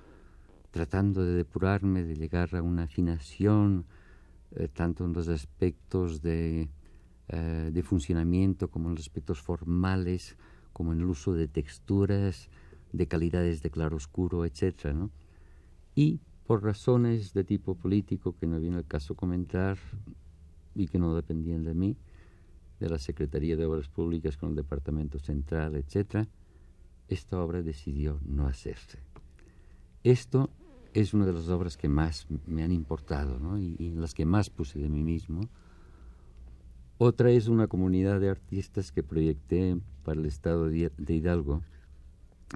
Tratando 0.71 1.25
de 1.25 1.35
depurarme, 1.35 2.05
de 2.05 2.16
llegar 2.16 2.55
a 2.55 2.62
una 2.62 2.85
afinación, 2.85 3.85
eh, 4.52 4.69
tanto 4.69 5.05
en 5.05 5.12
los 5.12 5.28
aspectos 5.28 6.23
de, 6.23 6.71
eh, 7.28 7.71
de 7.73 7.83
funcionamiento 7.83 8.69
como 8.71 8.88
en 8.88 8.95
los 8.95 9.02
aspectos 9.02 9.43
formales, 9.43 10.37
como 10.73 10.93
en 10.93 11.00
el 11.00 11.07
uso 11.07 11.35
de 11.35 11.49
texturas, 11.49 12.49
de 12.93 13.07
calidades 13.07 13.62
de 13.62 13.71
claroscuro, 13.71 14.45
etcétera, 14.45 14.95
¿no? 14.95 15.11
Y 15.95 16.21
por 16.47 16.62
razones 16.62 17.35
de 17.35 17.45
tipo 17.45 17.75
político 17.75 18.35
que 18.38 18.47
no 18.47 18.59
viene 18.61 18.76
al 18.76 18.87
caso 18.87 19.15
comentar 19.15 19.79
y 20.75 20.87
que 20.88 20.99
no 20.99 21.15
dependían 21.15 21.65
de 21.65 21.75
mí, 21.75 21.97
de 22.79 22.88
la 22.88 22.99
Secretaría 22.99 23.57
de 23.57 23.65
Obras 23.65 23.88
Públicas 23.88 24.37
con 24.37 24.50
el 24.50 24.57
Departamento 24.57 25.19
Central, 25.19 25.75
etc., 25.76 26.29
esta 27.09 27.41
obra 27.41 27.62
decidió 27.62 28.21
no 28.25 28.47
hacerse. 28.47 28.99
Esto 30.03 30.50
es 30.93 31.15
una 31.15 31.26
de 31.26 31.33
las 31.33 31.49
obras 31.49 31.76
que 31.76 31.88
más 31.88 32.26
me 32.47 32.62
han 32.65 32.73
importado 32.73 33.38
¿no? 33.38 33.59
y, 33.59 33.76
las 33.95 34.12
que 34.12 34.25
más 34.25 34.50
puse 34.50 34.79
de 34.79 34.88
mí 34.88 35.05
mismo. 35.05 35.49
Otra 36.99 37.31
es 37.31 37.49
una 37.49 37.69
comunidad 37.69 38.21
de 38.21 38.31
artistas 38.31 38.93
que 38.93 39.03
proyecté 39.03 39.79
para 40.03 40.19
el 40.21 40.26
estado 40.26 40.67
de 40.69 40.91
Hidalgo, 41.09 41.62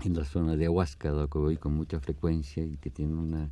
en 0.04 0.16
la 0.16 0.24
zona 0.24 0.56
de 0.56 0.66
Ahuasca, 0.66 1.10
donde 1.10 1.38
voy 1.38 1.56
con 1.56 1.74
mucha 1.74 2.00
frecuencia 2.00 2.64
y 2.64 2.76
que 2.76 2.90
tiene 2.90 3.14
una 3.14 3.50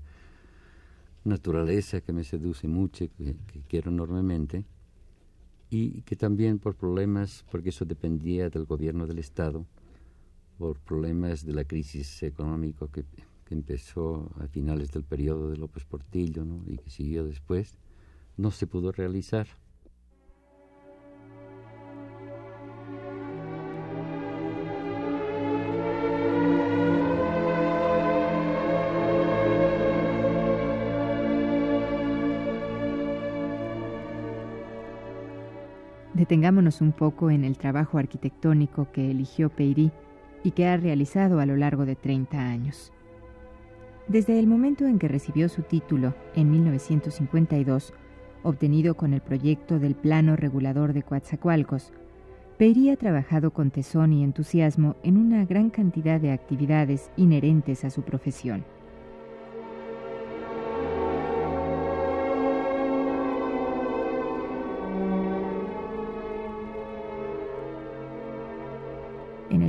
naturaleza 1.29 2.01
que 2.01 2.13
me 2.13 2.25
seduce 2.25 2.67
mucho, 2.67 3.07
que, 3.17 3.37
que, 3.47 3.61
quiero 3.69 3.91
enormemente, 3.91 4.65
y 5.71 6.03
que 6.03 6.17
también 6.17 6.59
por 6.59 6.75
problemas, 6.75 7.45
porque 7.51 7.69
eso 7.69 7.85
dependía 7.85 8.51
del 8.51 8.65
gobierno 8.65 9.07
del 9.07 9.19
Estado, 9.19 9.67
por 10.59 10.81
problemas 10.81 11.47
de 11.47 11.55
la 11.55 11.65
crisis 11.65 12.23
económica 12.23 12.87
que, 12.93 13.05
empezó 13.51 14.31
a 14.41 14.47
finales 14.49 14.91
del 14.91 15.05
periodo 15.05 15.49
de 15.49 15.57
López 15.57 15.87
Portillo 15.87 16.45
y 16.67 16.77
que 16.77 16.91
siguió 16.91 17.25
después, 17.25 17.79
no 18.37 18.51
se 18.51 18.67
pudo 18.67 18.93
realizar. 18.93 19.47
Detengámonos 36.29 36.83
un 36.83 36.93
poco 36.93 37.31
en 37.31 37.43
el 37.43 37.57
trabajo 37.57 37.97
arquitectónico 37.97 38.93
que 38.93 39.11
eligió 39.11 39.49
Peirí 39.49 39.91
y 40.45 40.51
que 40.51 40.67
ha 40.67 40.77
realizado 40.77 41.41
a 41.41 41.47
lo 41.47 41.57
largo 41.57 41.87
de 41.87 41.97
30 41.97 42.39
años. 42.39 42.93
Desde 44.09 44.39
el 44.39 44.47
momento 44.47 44.85
en 44.85 44.99
que 44.99 45.09
recibió 45.09 45.49
su 45.49 45.63
título, 45.63 46.15
en 46.35 46.51
1952, 46.51 47.95
obtenido 48.43 48.95
con 48.95 49.15
el 49.15 49.23
proyecto 49.23 49.79
del 49.79 49.95
Plano 49.95 50.37
Regulador 50.37 50.93
de 50.93 51.03
Coatzacoalcos, 51.03 51.95
Peirí 52.59 52.91
ha 52.91 52.97
trabajado 52.97 53.55
con 53.55 53.71
tesón 53.71 54.13
y 54.13 54.23
entusiasmo 54.23 54.97
en 55.03 55.17
una 55.17 55.47
gran 55.47 55.71
cantidad 55.71 56.21
de 56.21 56.33
actividades 56.33 57.11
inherentes 57.17 57.87
a 57.87 57.91
su 57.91 58.03
profesión. 58.03 58.67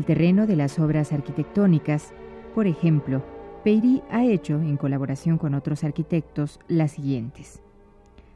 Terreno 0.10 0.48
de 0.48 0.56
las 0.56 0.80
obras 0.80 1.14
arquitectónicas, 1.14 2.16
por 2.56 2.66
ejemplo, 2.66 3.22
Peirí 3.64 4.02
ha 4.10 4.26
hecho, 4.26 4.56
en 4.56 4.76
colaboración 4.76 5.38
con 5.38 5.54
otros 5.54 5.84
arquitectos, 5.84 6.60
las 6.68 6.94
siguientes. 6.94 7.62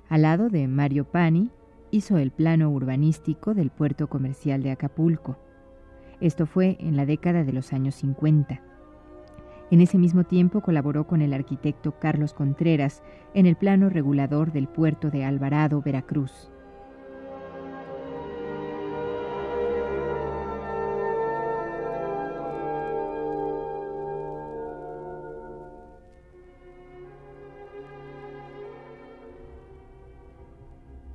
Al 0.08 0.22
lado 0.22 0.50
de 0.50 0.68
Mario 0.68 1.06
Pani, 1.06 1.50
hizo 1.90 2.20
el 2.20 2.30
plano 2.30 2.70
urbanístico 2.70 3.56
del 3.56 3.72
puerto 3.72 4.08
comercial 4.08 4.62
de 4.62 4.70
Acapulco. 4.70 5.40
Esto 6.22 6.46
fue 6.46 6.78
en 6.80 6.96
la 6.96 7.08
década 7.08 7.44
de 7.44 7.54
los 7.54 7.74
años 7.74 7.96
50. 7.96 8.62
En 9.72 9.82
ese 9.82 9.98
mismo 9.98 10.26
tiempo 10.26 10.62
colaboró 10.62 11.08
con 11.08 11.24
el 11.24 11.34
arquitecto 11.34 11.98
Carlos 11.98 12.36
Contreras 12.36 13.02
en 13.34 13.48
el 13.48 13.56
plano 13.56 13.90
regulador 13.90 14.52
del 14.52 14.68
puerto 14.68 15.10
de 15.10 15.26
Alvarado, 15.26 15.82
Veracruz. 15.82 16.53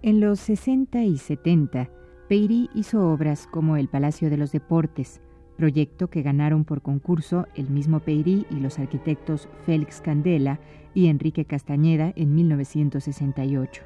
En 0.08 0.20
los 0.20 0.40
60 0.40 1.04
y 1.04 1.18
70, 1.18 1.90
Peirí 2.30 2.70
hizo 2.74 3.10
obras 3.12 3.46
como 3.46 3.76
el 3.76 3.88
Palacio 3.88 4.30
de 4.30 4.38
los 4.38 4.52
Deportes, 4.52 5.20
proyecto 5.58 6.08
que 6.08 6.22
ganaron 6.22 6.64
por 6.64 6.80
concurso 6.80 7.46
el 7.54 7.68
mismo 7.68 8.00
Peirí 8.00 8.46
y 8.48 8.54
los 8.54 8.78
arquitectos 8.78 9.50
Félix 9.66 10.00
Candela 10.00 10.60
y 10.94 11.08
Enrique 11.08 11.44
Castañeda 11.44 12.14
en 12.16 12.34
1968. 12.34 13.82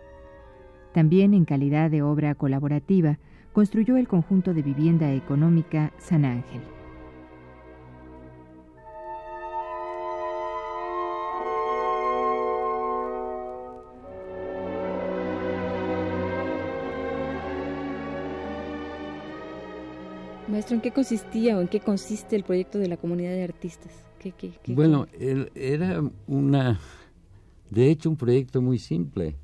También 0.95 1.35
en 1.35 1.45
calidad 1.45 1.91
de 1.91 2.03
obra 2.03 2.37
colaborativa, 2.37 3.19
construyó 3.53 3.97
el 3.97 4.07
conjunto 4.07 4.55
de 4.55 4.63
vivienda 4.63 5.13
económica 5.13 5.93
San 5.99 6.25
Ángel. 6.25 6.61
¿En 20.71 20.81
qué 20.81 20.93
consistía 20.93 21.57
o 21.57 21.61
en 21.61 21.69
qué 21.69 21.81
consiste 21.81 22.37
el 22.37 22.45
proyecto 22.45 22.79
de 22.79 22.89
la 22.89 22.97
comunidad 22.97 23.31
de 23.33 23.45
artistas? 23.45 23.93
bueno, 24.69 25.07
era 25.55 26.03
una, 26.27 26.79
de 27.71 27.91
hecho, 27.91 28.09
un 28.11 28.17
proyecto 28.17 28.63
muy 28.63 28.79
simple. 28.79 29.37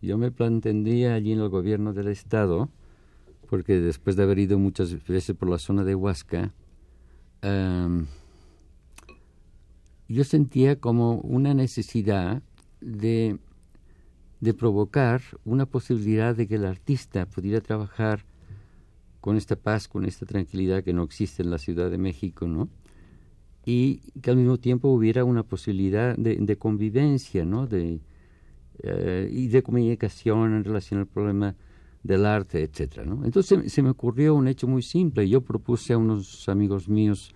Yo 0.00 0.18
me 0.18 0.30
planteé 0.30 1.12
allí 1.12 1.32
en 1.32 1.40
el 1.40 1.48
gobierno 1.48 1.92
del 1.92 2.08
Estado, 2.08 2.68
porque 3.48 3.80
después 3.80 4.16
de 4.16 4.24
haber 4.24 4.38
ido 4.38 4.58
muchas 4.58 5.06
veces 5.06 5.36
por 5.36 5.48
la 5.48 5.58
zona 5.58 5.84
de 5.84 5.94
Huasca, 5.94 6.52
yo 10.08 10.24
sentía 10.24 10.80
como 10.80 11.20
una 11.20 11.54
necesidad 11.54 12.42
de, 12.80 13.38
de 14.40 14.54
provocar 14.54 15.22
una 15.44 15.66
posibilidad 15.66 16.34
de 16.34 16.48
que 16.48 16.56
el 16.56 16.64
artista 16.64 17.26
pudiera 17.26 17.60
trabajar 17.60 18.24
con 19.28 19.36
esta 19.36 19.56
paz, 19.56 19.88
con 19.88 20.06
esta 20.06 20.24
tranquilidad 20.24 20.82
que 20.82 20.94
no 20.94 21.02
existe 21.02 21.42
en 21.42 21.50
la 21.50 21.58
Ciudad 21.58 21.90
de 21.90 21.98
México, 21.98 22.48
¿no? 22.48 22.70
Y 23.66 23.98
que 24.22 24.30
al 24.30 24.38
mismo 24.38 24.56
tiempo 24.56 24.88
hubiera 24.88 25.22
una 25.22 25.42
posibilidad 25.42 26.16
de, 26.16 26.56
convivencia, 26.56 27.44
¿no? 27.44 27.66
De, 27.66 28.00
eh, 28.82 29.28
y 29.30 29.48
de 29.48 29.62
comunicación 29.62 30.54
en 30.54 30.64
relación 30.64 31.00
al 31.00 31.06
problema 31.08 31.54
del 32.02 32.24
arte, 32.24 32.62
etcétera. 32.62 33.02
Entonces 33.22 33.70
se, 33.70 33.82
me 33.82 33.90
ocurrió 33.90 34.34
un 34.34 34.48
hecho 34.48 34.66
muy 34.66 34.80
simple. 34.80 35.28
Yo 35.28 35.42
propuse 35.42 35.92
a 35.92 35.98
unos 35.98 36.48
amigos 36.48 36.88
míos 36.88 37.34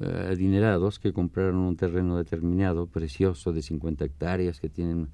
eh, 0.00 0.28
adinerados 0.30 1.00
que 1.00 1.12
compraron 1.12 1.56
un 1.56 1.74
terreno 1.74 2.18
determinado, 2.18 2.86
precioso, 2.86 3.52
de 3.52 3.62
50 3.62 4.04
hectáreas, 4.04 4.60
que 4.60 4.68
tienen 4.68 5.08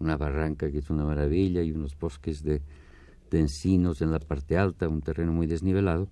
una 0.00 0.18
barranca 0.18 0.70
que 0.70 0.80
es 0.80 0.90
una 0.90 1.06
maravilla 1.06 1.62
y 1.62 1.72
unos 1.72 1.98
bosques 1.98 2.42
de, 2.42 2.60
de 3.30 3.40
encinos 3.40 4.02
en 4.02 4.10
la 4.10 4.18
parte 4.18 4.56
alta, 4.56 4.88
un 4.88 5.02
terreno 5.02 5.32
muy 5.32 5.46
desnivelado, 5.46 6.08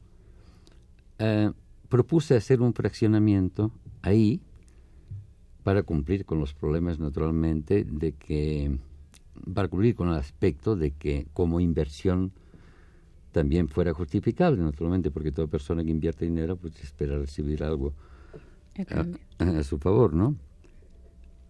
eh, 1.18 1.50
propuse 1.88 2.35
hacer 2.35 2.61
un 2.61 2.74
fraccionamiento 2.74 3.70
ahí 4.03 4.40
para 5.62 5.83
cumplir 5.83 6.24
con 6.24 6.38
los 6.38 6.55
problemas 6.55 6.98
naturalmente 6.98 7.85
de 7.85 8.12
que, 8.12 8.79
para 9.53 9.68
cumplir 9.68 9.94
con 9.94 10.09
el 10.09 10.14
aspecto 10.14 10.77
de 10.77 10.90
que 10.92 11.27
como 11.33 11.61
inversión 11.61 12.33
también 13.33 13.68
fuera 13.68 13.92
justificable, 13.92 14.62
naturalmente, 14.62 15.11
porque 15.11 15.33
toda 15.33 15.48
persona 15.48 15.83
que 15.83 15.90
invierte 15.90 16.24
dinero 16.24 16.57
pues 16.57 16.81
espera 16.83 17.18
recibir 17.18 17.64
algo 17.64 17.92
a 19.38 19.62
su 19.62 19.79
favor, 19.79 20.14
¿no? 20.14 20.37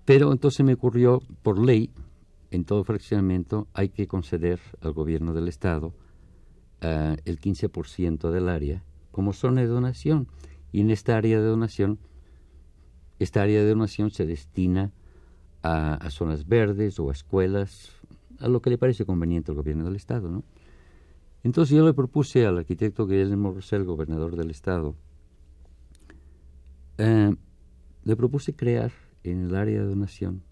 Pero 0.05 0.33
entonces 0.33 0.65
me 0.65 0.75
ocurrió, 0.75 1.23
por 1.43 1.59
ley, 1.59 1.91
en 2.55 2.65
todo 2.65 2.85
fraccionamiento 2.85 3.67
hay 3.75 3.89
que 3.89 4.07
conceder 4.07 4.61
al 4.81 4.93
gobierno 4.93 5.35
del 5.35 5.49
Estado 5.49 5.89
uh, 5.89 7.17
el 7.25 7.41
15% 7.41 8.31
del 8.31 8.49
área 8.49 8.85
como 9.11 9.33
zona 9.33 9.63
de 9.63 9.67
donación. 9.67 10.29
Y 10.71 10.81
en 10.81 10.91
esta 10.91 11.17
área 11.17 11.41
de 11.41 11.47
donación, 11.47 11.99
esta 13.19 13.43
área 13.43 13.61
de 13.61 13.69
donación 13.69 14.13
se 14.13 14.25
destina 14.25 14.93
a, 15.63 16.11
zonas 16.11 16.47
verdes 16.47 17.01
o 17.01 17.11
a 17.11 17.13
escuelas, 17.13 17.91
a 18.39 18.49
lo 18.49 18.61
que 18.61 18.71
le 18.71 18.79
parece 18.79 19.05
conveniente 19.05 19.51
al 19.51 19.57
gobierno 19.57 19.85
del 19.85 19.97
Estado. 19.97 20.31
¿no? 20.31 20.45
Entonces 21.43 21.77
yo 21.77 21.85
le 21.85 21.95
propuse 21.95 22.47
al 22.47 22.59
arquitecto 22.59 23.07
Guillermo 23.07 23.53
Rosell, 23.53 23.85
gobernador 23.85 24.37
del 24.37 24.51
Estado, 24.51 24.95
uh, 26.99 27.35
le 28.05 28.17
propuse 28.17 28.55
crear 28.55 28.93
en 29.25 29.47
el 29.47 29.57
área 29.57 29.81
de 29.81 29.87
donación 29.87 30.43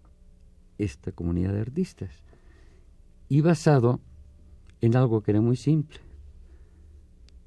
esta 0.82 1.12
comunidad 1.12 1.52
de 1.52 1.60
artistas. 1.60 2.22
Y 3.28 3.40
basado 3.40 4.00
en 4.80 4.96
algo 4.96 5.22
que 5.22 5.30
era 5.30 5.40
muy 5.40 5.56
simple. 5.56 5.98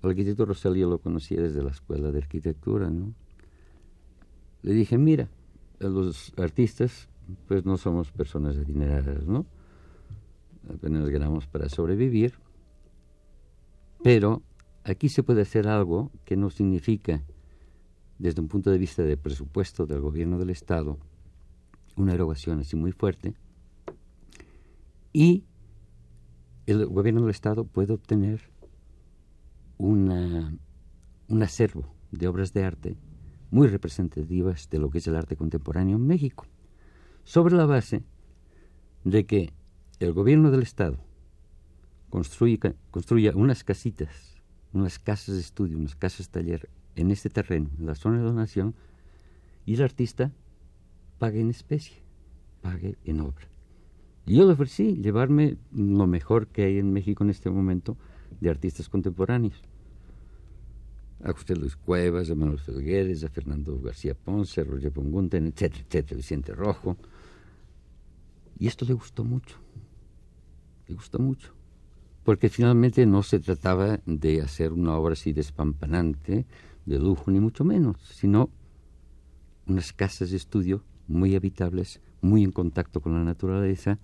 El 0.01 0.09
arquitecto 0.09 0.45
Rosalía 0.45 0.85
lo 0.85 0.99
conocía 0.99 1.41
desde 1.41 1.63
la 1.63 1.71
escuela 1.71 2.11
de 2.11 2.19
arquitectura, 2.19 2.89
¿no? 2.89 3.13
Le 4.61 4.73
dije, 4.73 4.97
mira, 4.97 5.29
los 5.79 6.33
artistas, 6.37 7.09
pues 7.47 7.65
no 7.65 7.77
somos 7.77 8.11
personas 8.11 8.55
adineradas, 8.57 9.25
¿no? 9.25 9.45
Apenas 10.73 11.09
ganamos 11.09 11.45
para 11.45 11.69
sobrevivir, 11.69 12.33
pero 14.03 14.41
aquí 14.83 15.09
se 15.09 15.23
puede 15.23 15.41
hacer 15.41 15.67
algo 15.67 16.11
que 16.23 16.35
no 16.35 16.49
significa, 16.49 17.23
desde 18.17 18.41
un 18.41 18.47
punto 18.47 18.71
de 18.71 18.77
vista 18.77 19.03
de 19.03 19.17
presupuesto 19.17 19.85
del 19.85 20.01
gobierno 20.01 20.37
del 20.37 20.51
Estado, 20.51 20.97
una 21.95 22.13
erogación 22.13 22.59
así 22.59 22.75
muy 22.75 22.91
fuerte, 22.91 23.33
y 25.13 25.43
el 26.65 26.85
gobierno 26.87 27.21
del 27.21 27.29
Estado 27.29 27.63
puede 27.65 27.93
obtener 27.93 28.41
un 29.77 30.59
acervo 31.41 31.93
de 32.11 32.27
obras 32.27 32.53
de 32.53 32.63
arte 32.63 32.97
muy 33.51 33.67
representativas 33.67 34.69
de 34.69 34.79
lo 34.79 34.89
que 34.89 34.97
es 34.97 35.07
el 35.07 35.15
arte 35.15 35.35
contemporáneo 35.35 35.95
en 35.97 36.05
México, 36.05 36.45
sobre 37.23 37.55
la 37.55 37.65
base 37.65 38.03
de 39.03 39.25
que 39.25 39.53
el 39.99 40.11
gobierno 40.13 40.51
del 40.51 40.63
Estado 40.63 40.97
construya, 42.09 43.33
unas 43.35 43.63
casitas, 43.63 44.35
unas 44.73 44.99
casas 44.99 45.35
de 45.35 45.41
estudio, 45.41 45.77
unas 45.77 45.95
casas 45.95 46.29
taller 46.29 46.69
en 46.95 47.11
este 47.11 47.29
terreno, 47.29 47.69
en 47.77 47.85
la 47.85 47.95
zona 47.95 48.17
de 48.17 48.23
donación, 48.23 48.75
y 49.65 49.75
el 49.75 49.83
artista 49.83 50.31
pague 51.17 51.39
en 51.41 51.49
especie, 51.49 51.97
pague 52.61 52.97
en 53.05 53.21
obra. 53.21 53.47
Y 54.25 54.35
yo 54.37 54.45
le 54.45 54.53
ofrecí 54.53 54.95
llevarme 54.95 55.57
lo 55.71 56.07
mejor 56.07 56.47
que 56.47 56.63
hay 56.63 56.79
en 56.79 56.91
México 56.91 57.23
en 57.23 57.29
este 57.29 57.49
momento 57.49 57.97
de 58.41 58.49
artistas 58.49 58.89
contemporáneos. 58.89 59.61
A 61.23 61.31
José 61.31 61.55
Luis 61.55 61.75
Cuevas, 61.75 62.29
a 62.29 62.35
Manuel 62.35 62.59
Felgueres, 62.59 63.23
a 63.23 63.29
Fernando 63.29 63.79
García 63.79 64.15
Ponce, 64.15 64.61
a 64.61 64.63
Roger 64.63 64.91
Pongunten, 64.91 65.47
etcétera, 65.47 65.83
etcétera, 65.87 66.17
Vicente 66.17 66.53
Rojo. 66.53 66.97
Y 68.59 68.67
esto 68.67 68.85
le 68.85 68.93
gustó 68.93 69.23
mucho. 69.23 69.57
Le 70.87 70.95
gustó 70.95 71.19
mucho. 71.19 71.53
porque 72.23 72.49
finalmente 72.49 73.05
no 73.05 73.21
se 73.21 73.39
trataba 73.39 73.99
de 74.07 74.41
hacer 74.41 74.73
una 74.73 74.97
obra 74.97 75.13
así 75.13 75.31
despampanante, 75.31 76.47
de 76.85 76.99
lujo, 76.99 77.29
ni 77.29 77.39
mucho 77.39 77.63
menos, 77.63 78.01
sino 78.01 78.49
unas 79.67 79.93
casas 79.93 80.31
de 80.31 80.37
estudio 80.37 80.83
muy 81.07 81.35
habitables, 81.35 82.01
muy 82.21 82.43
en 82.43 82.51
contacto 82.51 83.01
con 83.01 83.13
la 83.13 83.23
naturaleza, 83.23 83.99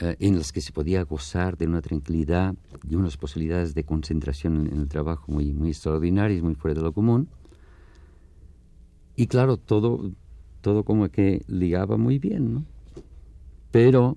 eh, 0.00 0.16
en 0.20 0.36
las 0.36 0.52
que 0.52 0.60
se 0.60 0.72
podía 0.72 1.02
gozar 1.02 1.58
de 1.58 1.66
una 1.66 1.82
tranquilidad 1.82 2.54
y 2.88 2.94
unas 2.94 3.16
posibilidades 3.16 3.74
de 3.74 3.84
concentración 3.84 4.66
en, 4.66 4.80
el 4.80 4.88
trabajo 4.88 5.32
muy, 5.32 5.52
muy 5.52 5.70
extraordinarias, 5.70 6.42
muy 6.42 6.54
fuera 6.54 6.74
de 6.76 6.82
lo 6.82 6.92
común. 6.92 7.28
Y 9.16 9.26
claro, 9.26 9.56
todo, 9.56 10.12
todo 10.60 10.84
como 10.84 11.08
que 11.08 11.42
ligaba 11.48 11.96
muy 11.96 12.20
bien, 12.20 12.54
¿no? 12.54 12.64
Pero 13.72 14.16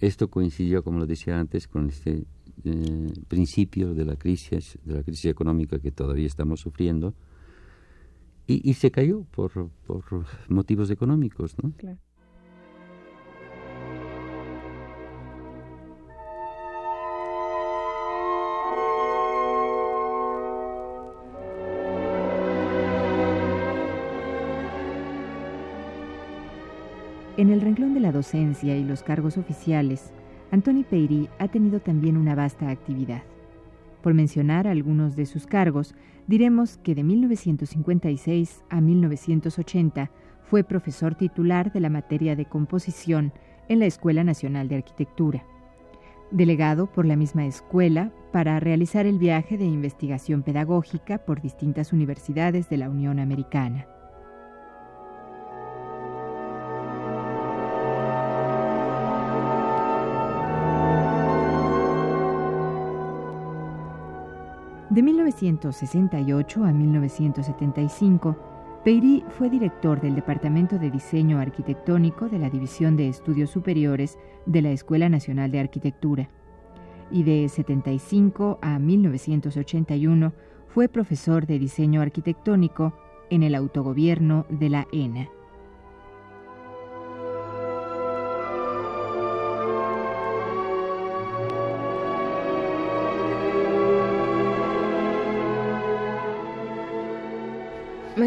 esto 0.00 0.28
coincidió, 0.28 0.82
como 0.82 0.98
lo 0.98 1.06
decía 1.06 1.38
antes, 1.38 1.68
con 1.68 1.88
este 1.88 2.24
eh, 2.64 3.12
principio 3.28 3.94
de 3.94 4.04
la 4.04 4.16
crisis, 4.16 4.78
de 4.84 4.94
la 4.94 5.02
crisis 5.04 5.26
económica 5.26 5.78
que 5.78 5.92
todavía 5.92 6.26
estamos 6.26 6.60
sufriendo, 6.60 7.14
y, 8.48 8.72
se 8.74 8.90
cayó 8.90 9.24
por, 9.24 9.70
por 9.86 10.04
motivos 10.48 10.90
económicos, 10.90 11.54
¿no? 11.62 11.74
En 27.36 27.50
el 27.50 27.60
renglón 27.60 27.92
de 27.94 28.00
la 28.00 28.12
docencia 28.12 28.76
y 28.76 28.82
los 28.82 29.02
cargos 29.02 29.36
oficiales, 29.36 30.10
Antoni 30.50 30.84
Peiri 30.84 31.28
ha 31.38 31.48
tenido 31.48 31.80
también 31.80 32.16
una 32.16 32.34
vasta 32.34 32.70
actividad. 32.70 33.22
Por 34.02 34.14
mencionar 34.14 34.66
algunos 34.66 35.16
de 35.16 35.26
sus 35.26 35.46
cargos, 35.46 35.94
diremos 36.26 36.78
que 36.78 36.94
de 36.94 37.02
1956 37.02 38.62
a 38.70 38.80
1980 38.80 40.10
fue 40.42 40.64
profesor 40.64 41.14
titular 41.14 41.72
de 41.72 41.80
la 41.80 41.90
materia 41.90 42.36
de 42.36 42.46
composición 42.46 43.32
en 43.68 43.80
la 43.80 43.86
Escuela 43.86 44.24
Nacional 44.24 44.68
de 44.68 44.76
Arquitectura. 44.76 45.44
Delegado 46.30 46.86
por 46.86 47.06
la 47.06 47.16
misma 47.16 47.46
escuela 47.46 48.12
para 48.32 48.60
realizar 48.60 49.06
el 49.06 49.18
viaje 49.18 49.56
de 49.58 49.64
investigación 49.64 50.42
pedagógica 50.42 51.18
por 51.18 51.40
distintas 51.40 51.92
universidades 51.92 52.68
de 52.68 52.76
la 52.76 52.90
Unión 52.90 53.18
Americana. 53.18 53.86
De 64.98 65.02
1968 65.04 66.64
a 66.64 66.72
1975, 66.72 68.36
Peirí 68.84 69.22
fue 69.28 69.48
director 69.48 70.00
del 70.00 70.16
Departamento 70.16 70.76
de 70.76 70.90
Diseño 70.90 71.38
Arquitectónico 71.38 72.28
de 72.28 72.40
la 72.40 72.50
División 72.50 72.96
de 72.96 73.08
Estudios 73.08 73.50
Superiores 73.50 74.18
de 74.44 74.60
la 74.60 74.72
Escuela 74.72 75.08
Nacional 75.08 75.52
de 75.52 75.60
Arquitectura. 75.60 76.28
Y 77.12 77.22
de 77.22 77.48
75 77.48 78.58
a 78.60 78.80
1981 78.80 80.32
fue 80.66 80.88
profesor 80.88 81.46
de 81.46 81.60
diseño 81.60 82.00
arquitectónico 82.00 82.92
en 83.30 83.44
el 83.44 83.54
autogobierno 83.54 84.46
de 84.48 84.68
la 84.68 84.88
ENA. 84.90 85.28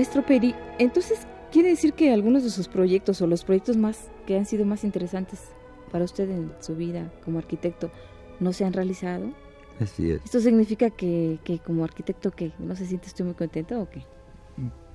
Maestro 0.01 0.25
Peri, 0.25 0.55
entonces 0.79 1.27
quiere 1.51 1.69
decir 1.69 1.93
que 1.93 2.11
algunos 2.11 2.41
de 2.41 2.49
sus 2.49 2.67
proyectos 2.67 3.21
o 3.21 3.27
los 3.27 3.43
proyectos 3.43 3.77
más 3.77 4.09
que 4.25 4.35
han 4.35 4.47
sido 4.47 4.65
más 4.65 4.83
interesantes 4.83 5.39
para 5.91 6.05
usted 6.05 6.27
en 6.27 6.51
su 6.59 6.75
vida 6.75 7.13
como 7.23 7.37
arquitecto 7.37 7.91
no 8.39 8.51
se 8.51 8.65
han 8.65 8.73
realizado. 8.73 9.31
Así 9.79 10.09
es. 10.09 10.25
¿Esto 10.25 10.39
significa 10.39 10.89
que, 10.89 11.37
que 11.43 11.59
como 11.59 11.83
arquitecto 11.83 12.31
que 12.31 12.51
no 12.57 12.75
se 12.75 12.87
siente 12.87 13.09
usted 13.09 13.25
muy 13.25 13.35
contento 13.35 13.79
o 13.79 13.91
qué? 13.91 14.03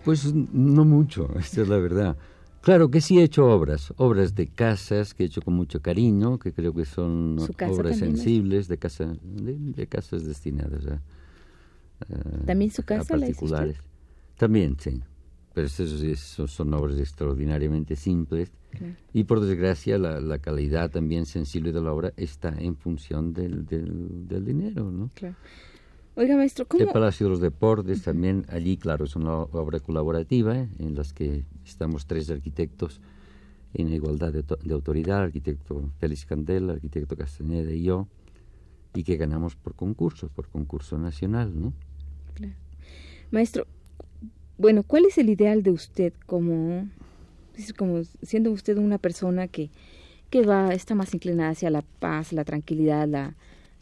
Pues 0.04 0.34
no 0.34 0.84
mucho, 0.84 1.30
esta 1.38 1.62
es 1.62 1.68
la 1.68 1.78
verdad. 1.78 2.16
Claro 2.60 2.90
que 2.90 3.00
sí 3.00 3.20
he 3.20 3.22
hecho 3.22 3.46
obras, 3.46 3.94
obras 3.98 4.34
de 4.34 4.48
casas 4.48 5.14
que 5.14 5.22
he 5.22 5.26
hecho 5.26 5.40
con 5.40 5.54
mucho 5.54 5.80
cariño, 5.80 6.40
que 6.40 6.52
creo 6.52 6.74
que 6.74 6.84
son 6.84 7.38
obras 7.38 7.96
sensibles 7.96 8.66
de, 8.66 8.76
casa, 8.76 9.14
de, 9.22 9.86
casas 9.86 10.24
destinadas 10.24 10.84
a, 10.88 11.00
¿También 12.44 12.72
su 12.72 12.82
casa 12.82 13.14
a 13.14 13.18
particulares. 13.18 13.78
También, 14.36 14.76
sí. 14.78 15.02
Pero 15.54 15.66
esos, 15.66 16.50
son 16.50 16.74
obras 16.74 16.98
extraordinariamente 16.98 17.96
simples 17.96 18.52
y 19.14 19.24
por 19.24 19.40
desgracia 19.40 19.96
la, 19.96 20.38
calidad 20.38 20.90
también 20.90 21.24
sensible 21.24 21.72
de 21.72 21.80
la 21.80 21.92
obra 21.92 22.12
está 22.18 22.54
en 22.58 22.76
función 22.76 23.32
del, 23.32 23.64
del, 23.64 24.44
dinero, 24.44 24.90
¿no? 24.90 25.10
Claro. 25.14 25.34
Oiga, 26.14 26.36
maestro, 26.36 26.66
¿cómo...? 26.66 26.82
El 26.82 26.90
Palacio 26.90 27.26
de 27.26 27.30
los 27.30 27.40
Deportes 27.40 28.02
también, 28.02 28.44
allí, 28.50 28.76
claro, 28.76 29.06
es 29.06 29.16
una 29.16 29.32
obra 29.34 29.80
colaborativa 29.80 30.58
¿eh? 30.58 30.68
en 30.78 30.94
las 30.94 31.14
que 31.14 31.44
estamos 31.64 32.06
tres 32.06 32.28
arquitectos 32.28 33.00
en 33.72 33.92
igualdad 33.92 34.32
de, 34.32 34.42
de 34.42 34.74
autoridad, 34.74 35.22
arquitecto 35.22 35.90
Félix 35.98 36.26
Candela, 36.26 36.74
arquitecto 36.74 37.16
Castañeda 37.16 37.72
y 37.72 37.82
yo, 37.82 38.08
y 38.94 39.04
que 39.04 39.16
ganamos 39.16 39.56
por 39.56 39.74
concurso, 39.74 40.28
por 40.28 40.48
concurso 40.48 40.98
nacional, 40.98 41.58
¿no? 41.58 41.72
Claro. 42.34 42.54
Maestro, 43.30 43.66
bueno, 44.58 44.82
¿cuál 44.82 45.04
es 45.04 45.18
el 45.18 45.28
ideal 45.28 45.62
de 45.62 45.70
usted 45.70 46.12
como, 46.26 46.88
como 47.76 48.02
siendo 48.22 48.50
usted 48.50 48.78
una 48.78 48.98
persona 48.98 49.48
que, 49.48 49.70
que 50.30 50.42
va, 50.42 50.72
está 50.72 50.94
más 50.94 51.12
inclinada 51.14 51.50
hacia 51.50 51.70
la 51.70 51.82
paz, 51.82 52.32
la 52.32 52.44
tranquilidad, 52.44 53.06
la, 53.06 53.36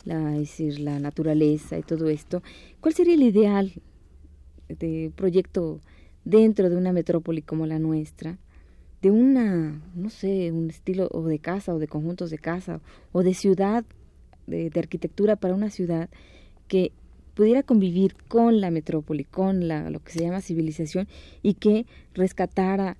la, 0.05 0.31
decir, 0.31 0.81
la 0.81 0.99
naturaleza 0.99 1.79
y 1.79 1.83
todo 1.83 2.09
esto? 2.09 2.43
¿Cuál 2.81 2.95
sería 2.95 3.15
el 3.15 3.23
ideal 3.23 3.73
de 4.69 5.13
proyecto 5.15 5.81
dentro 6.25 6.69
de 6.69 6.77
una 6.77 6.93
metrópoli 6.93 7.43
como 7.43 7.67
la 7.67 7.79
nuestra? 7.79 8.39
De 9.01 9.11
una, 9.11 9.81
no 9.95 10.11
sé, 10.11 10.51
un 10.51 10.71
estilo 10.71 11.09
o 11.13 11.23
de 11.25 11.39
casa 11.39 11.75
o 11.75 11.79
de 11.79 11.89
conjuntos 11.89 12.31
de 12.31 12.39
casa 12.39 12.81
o 13.13 13.23
de 13.23 13.35
ciudad, 13.35 13.85
de 14.47 14.73
arquitectura 14.75 15.37
para 15.37 15.55
una 15.55 15.71
ciudad 15.71 16.09
que 16.69 16.93
pudiera 17.35 17.63
convivir 17.63 18.17
con 18.29 18.61
la 18.61 18.71
metrópoli, 18.71 19.25
con 19.25 19.69
la, 19.69 19.91
lo 19.91 20.01
que 20.01 20.13
se 20.13 20.21
llama 20.21 20.41
civilización 20.41 21.09
y 21.43 21.55
que 21.55 21.87
rescatara 22.15 22.97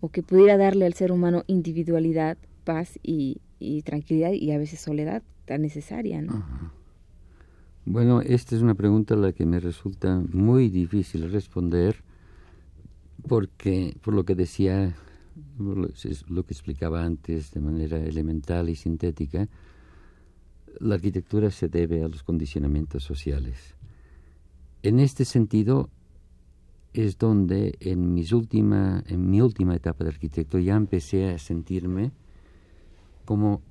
o 0.00 0.08
que 0.08 0.22
pudiera 0.22 0.56
darle 0.56 0.86
al 0.86 0.94
ser 0.94 1.12
humano 1.12 1.44
individualidad, 1.46 2.36
paz 2.64 2.98
y, 3.02 3.40
tranquilidad 3.84 4.32
y 4.32 4.50
a 4.50 4.58
veces 4.58 4.80
soledad 4.80 5.22
tan 5.46 5.62
necesaria, 5.62 6.20
¿no? 6.20 6.44
Bueno, 7.86 8.20
esta 8.20 8.54
es 8.54 8.62
una 8.62 8.74
pregunta 8.74 9.14
a 9.14 9.16
la 9.16 9.32
que 9.32 9.46
me 9.46 9.60
resulta 9.60 10.22
muy 10.32 10.68
difícil 10.68 11.30
responder 11.30 11.96
porque, 13.26 13.96
por 14.02 14.14
lo 14.14 14.24
que 14.24 14.34
decía, 14.34 14.94
lo 15.58 16.42
que 16.44 16.52
explicaba 16.52 17.04
antes 17.04 17.52
de 17.52 17.60
manera 17.60 17.98
elemental 17.98 18.68
y 18.68 18.74
sintética, 18.74 19.48
la 20.80 20.96
arquitectura 20.96 21.50
se 21.50 21.68
debe 21.68 22.02
a 22.02 22.08
los 22.08 22.22
condicionamientos 22.22 23.02
sociales. 23.04 23.74
En 24.82 25.00
este 25.00 25.24
sentido 25.24 25.90
es 26.92 27.18
donde 27.18 27.76
en, 27.80 28.14
mis 28.14 28.32
última, 28.32 29.02
en 29.06 29.30
mi 29.30 29.40
última 29.40 29.74
etapa 29.74 30.04
de 30.04 30.10
arquitecto 30.10 30.58
ya 30.58 30.76
empecé 30.76 31.30
a 31.30 31.38
sentirme 31.38 32.12
como 33.24 33.62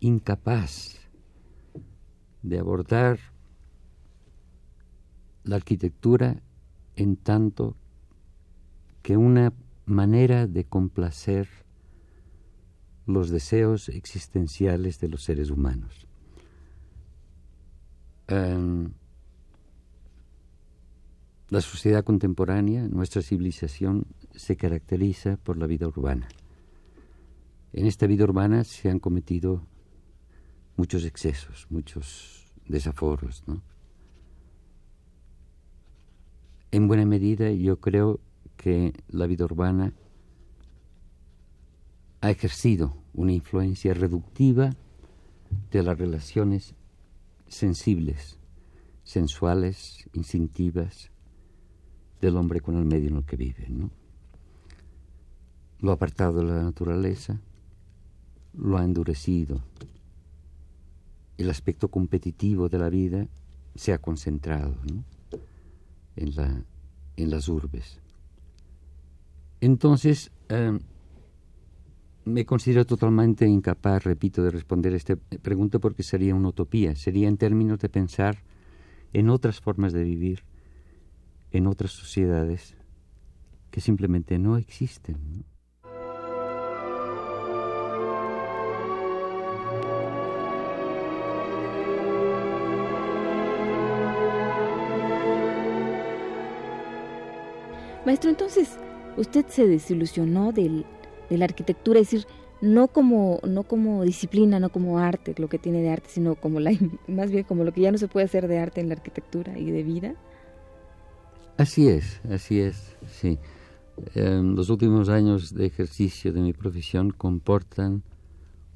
incapaz 0.00 0.96
de 2.42 2.58
abordar 2.58 3.18
la 5.44 5.56
arquitectura 5.56 6.42
en 6.96 7.16
tanto 7.16 7.76
que 9.02 9.16
una 9.16 9.52
manera 9.86 10.46
de 10.46 10.64
complacer 10.64 11.48
los 13.12 13.30
deseos 13.30 13.88
existenciales 13.88 15.00
de 15.00 15.08
los 15.08 15.22
seres 15.22 15.50
humanos. 15.50 16.06
Em, 18.28 18.92
la 21.48 21.60
sociedad 21.60 22.04
contemporánea, 22.04 22.86
nuestra 22.86 23.22
civilización, 23.22 24.06
se 24.34 24.56
caracteriza 24.56 25.36
por 25.36 25.56
la 25.56 25.66
vida 25.66 25.88
urbana. 25.88 26.28
En 27.72 27.86
esta 27.86 28.06
vida 28.06 28.24
urbana 28.24 28.64
se 28.64 28.88
han 28.88 29.00
cometido 29.00 29.66
muchos 30.76 31.04
excesos, 31.04 31.66
muchos 31.70 32.46
desaforos. 32.66 33.42
En 36.70 36.86
buena 36.86 37.04
medida 37.04 37.50
yo 37.50 37.80
creo 37.80 38.20
que 38.56 38.92
la 39.08 39.26
vida 39.26 39.44
urbana 39.44 39.92
ha 42.20 42.30
ejercido 42.30 42.99
una 43.14 43.32
influencia 43.32 43.94
reductiva 43.94 44.70
de 45.70 45.82
las 45.82 45.98
relaciones 45.98 46.74
sensibles, 47.48 48.38
sensuales, 49.02 50.08
instintivas 50.12 51.10
del 52.20 52.36
hombre 52.36 52.60
con 52.60 52.76
el 52.76 52.84
medio 52.84 53.08
en 53.08 53.16
el 53.16 53.24
que 53.24 53.36
vive. 53.36 53.66
¿no? 53.68 53.90
Lo 55.80 55.90
ha 55.90 55.94
apartado 55.94 56.40
de 56.40 56.44
la 56.44 56.62
naturaleza, 56.62 57.40
lo 58.54 58.78
ha 58.78 58.84
endurecido. 58.84 59.62
El 61.38 61.50
aspecto 61.50 61.88
competitivo 61.88 62.68
de 62.68 62.78
la 62.78 62.90
vida 62.90 63.26
se 63.74 63.92
ha 63.92 63.98
concentrado 63.98 64.76
en, 66.16 66.36
la, 66.36 66.64
en 67.16 67.30
las 67.30 67.48
urbes. 67.48 67.98
Entonces, 69.60 70.30
em, 70.48 70.80
me 72.30 72.46
considero 72.46 72.86
totalmente 72.86 73.46
incapaz, 73.46 74.04
repito, 74.04 74.42
de 74.42 74.50
responder 74.50 74.94
esta 74.94 75.16
pregunta 75.16 75.78
porque 75.78 76.02
sería 76.02 76.34
una 76.34 76.48
utopía, 76.48 76.94
sería 76.94 77.28
en 77.28 77.36
términos 77.36 77.78
de 77.80 77.88
pensar 77.88 78.42
en 79.12 79.28
otras 79.28 79.60
formas 79.60 79.92
de 79.92 80.04
vivir, 80.04 80.44
en 81.50 81.66
otras 81.66 81.90
sociedades 81.90 82.76
que 83.70 83.80
simplemente 83.80 84.38
no 84.38 84.56
existen. 84.56 85.44
Maestro, 98.06 98.30
entonces, 98.30 98.78
usted 99.16 99.46
se 99.48 99.66
desilusionó 99.66 100.52
del, 100.52 100.86
de 101.30 101.38
la 101.38 101.46
arquitectura, 101.46 102.00
es 102.00 102.10
decir, 102.10 102.26
no 102.60 102.88
como, 102.88 103.40
no 103.46 103.62
como 103.62 104.04
disciplina, 104.04 104.60
no 104.60 104.68
como 104.70 104.98
arte, 104.98 105.34
lo 105.38 105.48
que 105.48 105.58
tiene 105.58 105.80
de 105.80 105.90
arte, 105.90 106.08
sino 106.10 106.34
como 106.34 106.60
la, 106.60 106.72
más 107.08 107.30
bien 107.30 107.44
como 107.44 107.64
lo 107.64 107.72
que 107.72 107.80
ya 107.80 107.92
no 107.92 107.98
se 107.98 108.08
puede 108.08 108.26
hacer 108.26 108.48
de 108.48 108.58
arte 108.58 108.80
en 108.80 108.88
la 108.88 108.94
arquitectura 108.94 109.58
y 109.58 109.70
de 109.70 109.82
vida. 109.82 110.14
Así 111.56 111.88
es, 111.88 112.20
así 112.30 112.60
es, 112.60 112.96
sí. 113.06 113.38
los 114.14 114.70
últimos 114.70 115.08
años 115.08 115.54
de 115.54 115.66
ejercicio 115.66 116.32
de 116.32 116.40
mi 116.40 116.52
profesión 116.52 117.10
comportan 117.10 118.02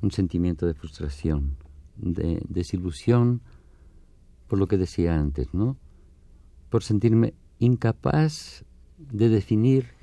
un 0.03 0.11
sentimiento 0.11 0.67
de 0.67 0.75
frustración, 0.75 1.57
de 1.97 2.43
desilusión, 2.49 3.41
por 4.49 4.59
lo 4.59 4.67
que 4.67 4.77
decía 4.77 5.19
antes, 5.19 5.55
¿no? 5.55 5.79
Por 6.69 6.83
sentirme 6.83 7.33
incapaz 7.59 8.65
de 8.99 9.31
definir 9.31 9.94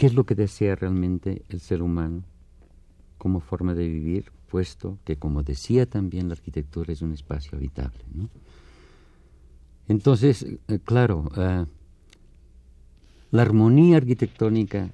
qué 0.00 0.06
es 0.06 0.14
lo 0.14 0.24
que 0.24 0.34
desea 0.34 0.76
realmente 0.76 1.44
el 1.50 1.60
ser 1.60 1.82
humano 1.82 2.22
como 3.18 3.40
forma 3.40 3.74
de 3.74 3.86
vivir, 3.86 4.32
puesto 4.48 4.98
que, 5.04 5.18
como 5.18 5.42
decía 5.42 5.84
también, 5.84 6.28
la 6.28 6.32
arquitectura 6.32 6.90
es 6.90 7.02
un 7.02 7.12
espacio 7.12 7.58
habitable. 7.58 7.98
Entonces, 9.88 10.46
eh, 10.68 10.78
claro, 10.82 11.30
eh, 11.36 11.66
la 13.30 13.42
armonía 13.42 13.98
arquitectónica 13.98 14.90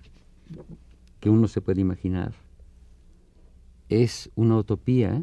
que 1.21 1.31
uno 1.31 1.47
se 1.47 1.61
puede 1.61 1.83
imaginar 1.83 2.35
es 3.89 4.29
una 4.35 4.57
utopía 4.57 5.23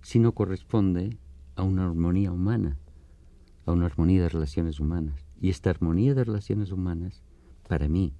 si 0.00 0.20
no 0.20 0.30
corresponde 0.30 1.18
a 1.56 1.64
una 1.64 1.86
armonía 1.86 2.30
humana, 2.30 2.76
a 3.66 3.72
una 3.72 3.86
armonía 3.86 4.22
de 4.22 4.28
relaciones 4.28 4.78
humanas. 4.78 5.26
Y 5.40 5.50
esta 5.50 5.70
armonía 5.70 6.14
de 6.14 6.22
relaciones 6.22 6.70
humanas, 6.70 7.20
para 7.66 7.88
mí, 7.88 8.12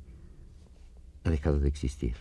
ha 1.25 1.31
dejado 1.31 1.59
de 1.61 1.69
existir. 1.69 2.15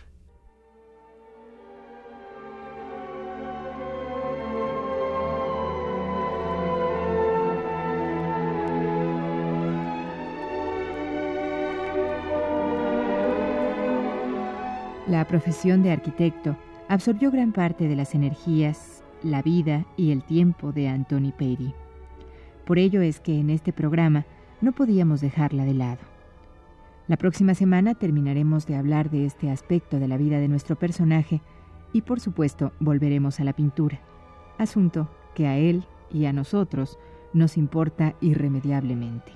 La 15.08 15.26
profesión 15.26 15.82
de 15.82 15.90
arquitecto 15.90 16.54
absorbió 16.86 17.30
gran 17.30 17.52
parte 17.52 17.88
de 17.88 17.96
las 17.96 18.14
energías, 18.14 19.02
la 19.22 19.40
vida 19.40 19.86
y 19.96 20.12
el 20.12 20.22
tiempo 20.22 20.70
de 20.70 20.88
Antoni 20.88 21.32
Peri. 21.32 21.72
Por 22.66 22.78
ello 22.78 23.00
es 23.00 23.18
que 23.18 23.40
en 23.40 23.48
este 23.48 23.72
programa 23.72 24.26
no 24.60 24.72
podíamos 24.72 25.22
dejarla 25.22 25.64
de 25.64 25.72
lado. 25.72 26.07
La 27.08 27.16
próxima 27.16 27.54
semana 27.54 27.94
terminaremos 27.94 28.66
de 28.66 28.76
hablar 28.76 29.08
de 29.08 29.24
este 29.24 29.50
aspecto 29.50 29.98
de 29.98 30.08
la 30.08 30.18
vida 30.18 30.40
de 30.40 30.48
nuestro 30.48 30.76
personaje 30.76 31.40
y 31.94 32.02
por 32.02 32.20
supuesto 32.20 32.72
volveremos 32.80 33.40
a 33.40 33.44
la 33.44 33.54
pintura, 33.54 33.98
asunto 34.58 35.08
que 35.34 35.46
a 35.46 35.56
él 35.56 35.84
y 36.12 36.26
a 36.26 36.34
nosotros 36.34 36.98
nos 37.32 37.56
importa 37.56 38.14
irremediablemente. 38.20 39.32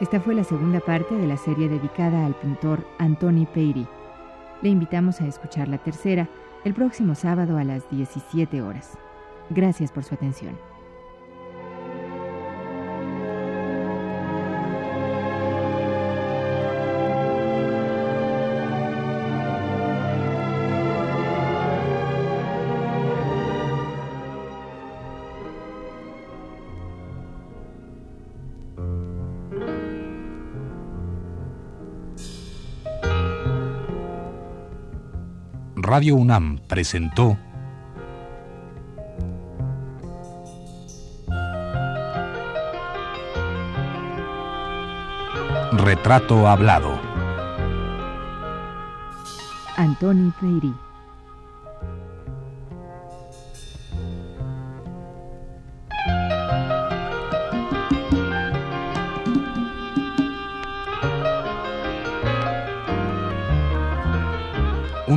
Esta 0.00 0.18
fue 0.18 0.34
la 0.34 0.44
segunda 0.44 0.80
parte 0.80 1.14
de 1.14 1.26
la 1.26 1.36
serie 1.36 1.68
dedicada 1.68 2.24
al 2.24 2.34
pintor 2.36 2.86
Antoni 2.98 3.44
Peiri. 3.44 3.86
Le 4.62 4.70
invitamos 4.70 5.20
a 5.20 5.26
escuchar 5.26 5.68
la 5.68 5.76
tercera 5.76 6.26
el 6.64 6.74
próximo 6.74 7.14
sábado 7.14 7.56
a 7.58 7.64
las 7.64 7.88
17 7.90 8.62
horas. 8.62 8.96
Gracias 9.50 9.90
por 9.90 10.04
su 10.04 10.14
atención. 10.14 10.71
Radio 35.94 36.14
UNAM 36.14 36.58
presentó 36.68 37.36
Retrato 45.72 46.48
Hablado. 46.48 46.98
Antoni 49.76 50.32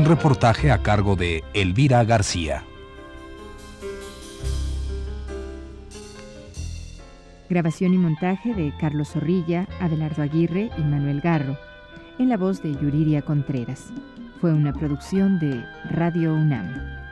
Reportaje 0.06 0.70
a 0.70 0.84
cargo 0.84 1.16
de 1.16 1.44
Elvira 1.56 2.04
García. 2.04 2.64
Grabación 7.50 7.96
y 7.96 7.98
montaje 7.98 8.54
de 8.54 8.72
Carlos 8.80 9.10
Zorrilla, 9.14 9.68
Adelardo 9.82 10.22
Aguirre 10.22 10.70
y 10.78 10.82
Manuel 10.82 11.22
Garro, 11.22 11.58
en 12.20 12.30
la 12.30 12.38
voz 12.38 12.62
de 12.62 12.74
Yuriria 12.74 13.24
Contreras. 13.24 13.92
Fue 14.40 14.54
una 14.54 14.74
producción 14.74 15.40
de 15.40 15.64
Radio 15.90 16.36
UNAM. 16.36 17.05